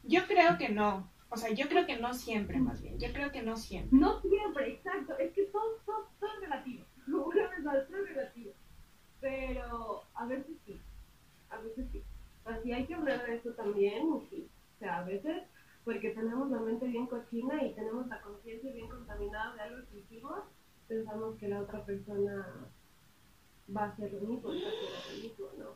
[0.03, 1.09] yo creo que no.
[1.29, 2.97] O sea, yo creo que no siempre, más bien.
[2.99, 3.97] Yo creo que no siempre.
[3.97, 5.17] no siempre, exacto.
[5.17, 6.85] Es que todo, todo, todo es relativo.
[7.07, 8.51] Una más, todo es relativo.
[9.21, 10.79] Pero a veces sí.
[11.49, 12.03] A veces sí.
[12.45, 14.49] Así hay que hablar de eso también, sí.
[14.75, 15.43] O sea, a veces
[15.89, 19.99] porque tenemos la mente bien cochina y tenemos la conciencia bien contaminada de algo que
[19.99, 20.41] hicimos,
[20.87, 22.45] pensamos que la otra persona
[23.75, 25.75] va a hacer lo mismo, va a hacer lo mismo, ¿no?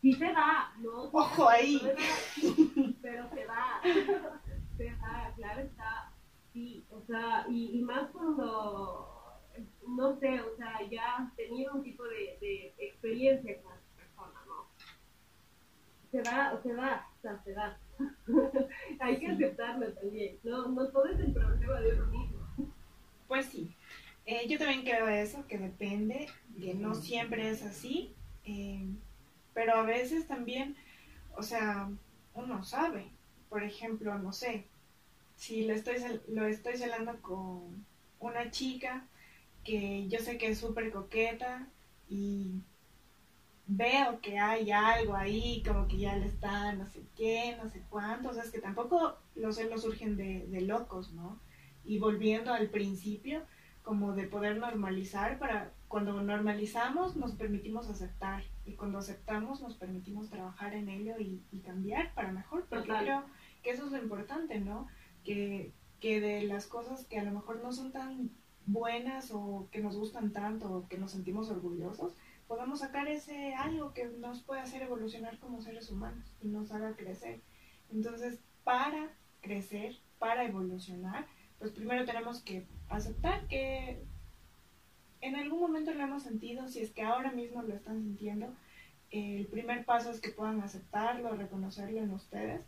[0.00, 1.04] Sí se da, ¿no?
[1.12, 1.80] Ojo ahí.
[3.02, 3.80] Pero se da,
[4.76, 6.12] se da, claro está,
[6.52, 9.40] sí, o sea, y, y más cuando,
[9.86, 14.40] no sé, o sea, ya has tenido un tipo de, de experiencia con esa persona,
[14.46, 14.66] ¿no?
[16.10, 17.78] Se da, se da, o sea, se da.
[19.00, 22.46] Hay que aceptarlo también, no, no todo es el problema de uno mismo.
[23.28, 23.75] Pues sí.
[24.26, 26.28] Eh, yo también creo eso, que depende,
[26.60, 28.14] que no siempre es así.
[28.44, 28.86] eh,
[29.54, 30.76] pero a veces también,
[31.36, 31.90] o sea,
[32.34, 33.12] uno sabe.
[33.50, 34.66] Por ejemplo, no sé,
[35.36, 35.96] si lo estoy,
[36.28, 37.86] lo estoy celando con
[38.20, 39.08] una chica
[39.64, 41.68] que yo sé que es súper coqueta
[42.08, 42.62] y
[43.66, 47.82] veo que hay algo ahí, como que ya le está no sé qué, no sé
[47.90, 51.40] cuánto, o sea, es que tampoco los celos surgen de, de locos, ¿no?
[51.84, 53.42] Y volviendo al principio,
[53.86, 60.28] como de poder normalizar, para cuando normalizamos nos permitimos aceptar y cuando aceptamos nos permitimos
[60.28, 63.04] trabajar en ello y, y cambiar para mejor, porque Total.
[63.04, 63.24] creo
[63.62, 64.88] que eso es lo importante, ¿no?
[65.22, 68.32] Que, que de las cosas que a lo mejor no son tan
[68.66, 72.16] buenas o que nos gustan tanto o que nos sentimos orgullosos,
[72.48, 76.96] podamos sacar ese algo que nos puede hacer evolucionar como seres humanos y nos haga
[76.96, 77.40] crecer.
[77.92, 79.12] Entonces, para
[79.42, 81.24] crecer, para evolucionar,
[81.58, 84.02] pues primero tenemos que aceptar que
[85.20, 88.52] en algún momento lo hemos sentido, si es que ahora mismo lo están sintiendo,
[89.10, 92.62] el primer paso es que puedan aceptarlo, reconocerlo en ustedes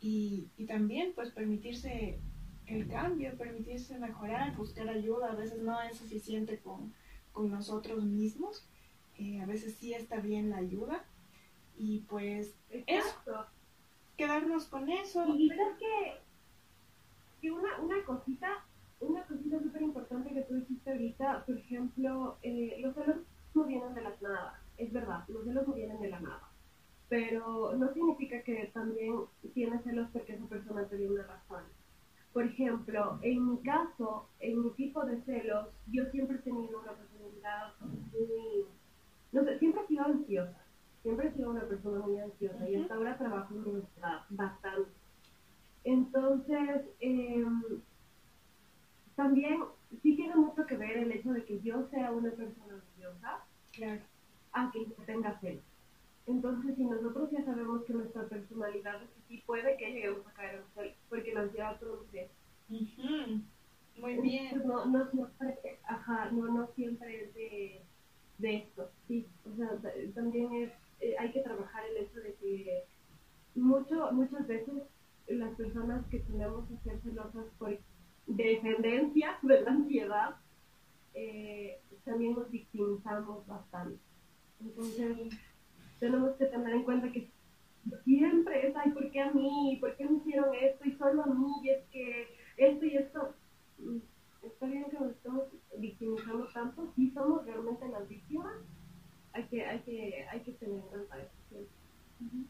[0.00, 2.18] y, y también pues permitirse
[2.66, 6.92] el cambio, permitirse mejorar, buscar ayuda, a veces no es suficiente con,
[7.32, 8.64] con nosotros mismos,
[9.18, 11.04] eh, a veces sí está bien la ayuda
[11.76, 13.46] y pues Exacto.
[14.16, 15.26] quedarnos con eso.
[15.36, 16.20] Y verás que,
[17.40, 18.64] que una, una cosita,
[19.00, 23.16] una cosita súper importante que tú dijiste ahorita, por ejemplo, eh, los celos
[23.54, 26.48] no vienen de la nada, es verdad, los celos no vienen de la nada,
[27.08, 29.14] pero no significa que también
[29.54, 31.64] tienes celos porque esa persona te dio una razón.
[32.32, 36.92] Por ejemplo, en mi caso, en mi tipo de celos, yo siempre he tenido una
[36.92, 38.66] personalidad muy,
[39.32, 40.64] no sé, siempre he sido ansiosa,
[41.02, 43.82] siempre he sido una persona muy ansiosa y hasta ahora trabajo en mi
[44.30, 44.99] bastante.
[45.84, 47.82] Entonces, em,
[49.16, 49.60] también
[50.02, 54.02] sí tiene mucho que ver el hecho de que yo sea una persona ansiosa Claro.
[54.52, 55.64] a que yo tenga celos.
[56.26, 60.56] Entonces, si nosotros ya sabemos que nuestra personalidad es así, puede que lleguemos a caer
[60.60, 62.30] en celos, porque la ansiedad produce.
[62.68, 63.42] Ujú.
[64.00, 64.46] Muy bien.
[64.46, 67.86] Entonces, no, no siempre, ajá, no, no siempre es de,
[68.38, 69.26] de esto, sí.
[69.44, 70.70] O sea, ta- también es,
[71.00, 72.84] eh, hay que trabajar el hecho de que
[73.54, 74.82] mucho, muchas veces
[75.28, 77.78] las personas que tenemos que ser celosas por
[78.26, 80.36] descendencia de la ansiedad,
[81.14, 83.98] eh, también nos victimizamos bastante.
[84.60, 85.16] Entonces,
[85.98, 87.30] tenemos que tener en cuenta que
[88.04, 89.78] siempre es, ay, ¿por qué a mí?
[89.80, 90.88] ¿Por qué me hicieron esto?
[90.88, 93.34] Y solo a mí, y es que esto y esto.
[93.78, 93.98] Mm,
[94.42, 95.42] Está bien que nos estemos
[95.78, 98.54] victimizando tanto, si somos realmente las víctimas,
[99.32, 101.34] hay que, hay que, hay que tener en cuenta eso.
[101.50, 102.46] Sí.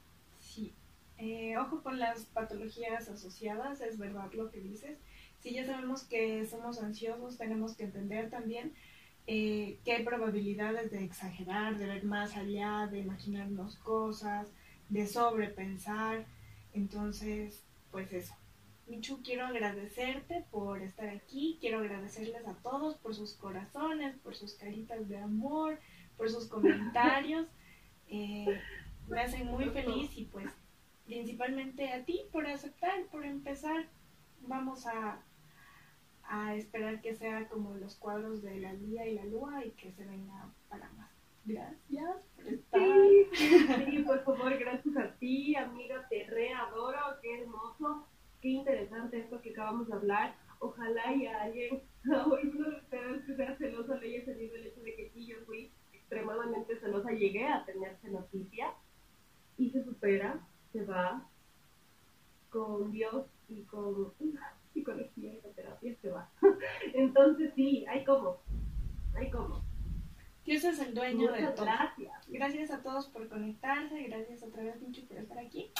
[1.23, 4.99] Eh, ojo con las patologías asociadas, es verdad lo que dices.
[5.41, 8.73] Si ya sabemos que somos ansiosos, tenemos que entender también
[9.27, 14.49] eh, que hay probabilidades de exagerar, de ver más allá, de imaginarnos cosas,
[14.89, 16.25] de sobrepensar.
[16.73, 18.35] Entonces, pues eso.
[18.87, 24.55] Michu, quiero agradecerte por estar aquí, quiero agradecerles a todos por sus corazones, por sus
[24.55, 25.79] caritas de amor,
[26.17, 27.47] por sus comentarios.
[28.09, 28.59] Eh,
[29.07, 30.51] me hacen muy feliz y pues
[31.11, 33.89] principalmente a ti por aceptar, por empezar.
[34.43, 35.21] Vamos a,
[36.23, 39.91] a esperar que sea como los cuadros de la Lía y la Lua y que
[39.91, 41.11] se venga para más.
[41.45, 42.81] Gracias por estar.
[42.81, 48.07] Sí, sí, sí, por favor, gracias a ti, amiga, te readoro, qué hermoso,
[48.41, 50.37] qué interesante esto que acabamos de hablar.
[50.61, 51.83] Ojalá y a alguien,
[52.15, 55.27] a alguno de ustedes que sea celoso le haya servido el hecho de que sí,
[55.27, 58.75] yo fui extremadamente celosa, llegué a tener celositia
[59.59, 61.27] y se supera, se va
[62.51, 64.13] con Dios y con
[64.73, 66.29] psicología y terapia se va.
[66.95, 68.41] Entonces sí, hay como,
[69.15, 69.63] hay como.
[70.45, 71.65] Dios es el dueño de todo.
[71.65, 72.29] gracias.
[72.29, 75.71] Gracias a todos por conectarse, gracias otra vez Michu por estar aquí.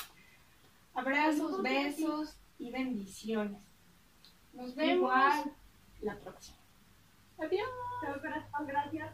[0.95, 3.63] Abrazos, besos y bendiciones.
[4.53, 5.53] Nos vemos Igual.
[6.03, 6.59] la próxima.
[7.39, 7.69] Adiós.
[8.67, 9.11] Gracias.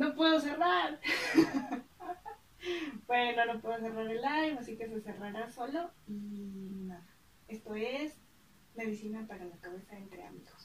[0.00, 0.98] No puedo cerrar.
[3.06, 5.90] bueno, no puedo cerrar el live, así que se cerrará solo.
[6.08, 7.06] Y nada,
[7.48, 8.18] esto es
[8.74, 10.59] medicina para la cabeza entre amigos.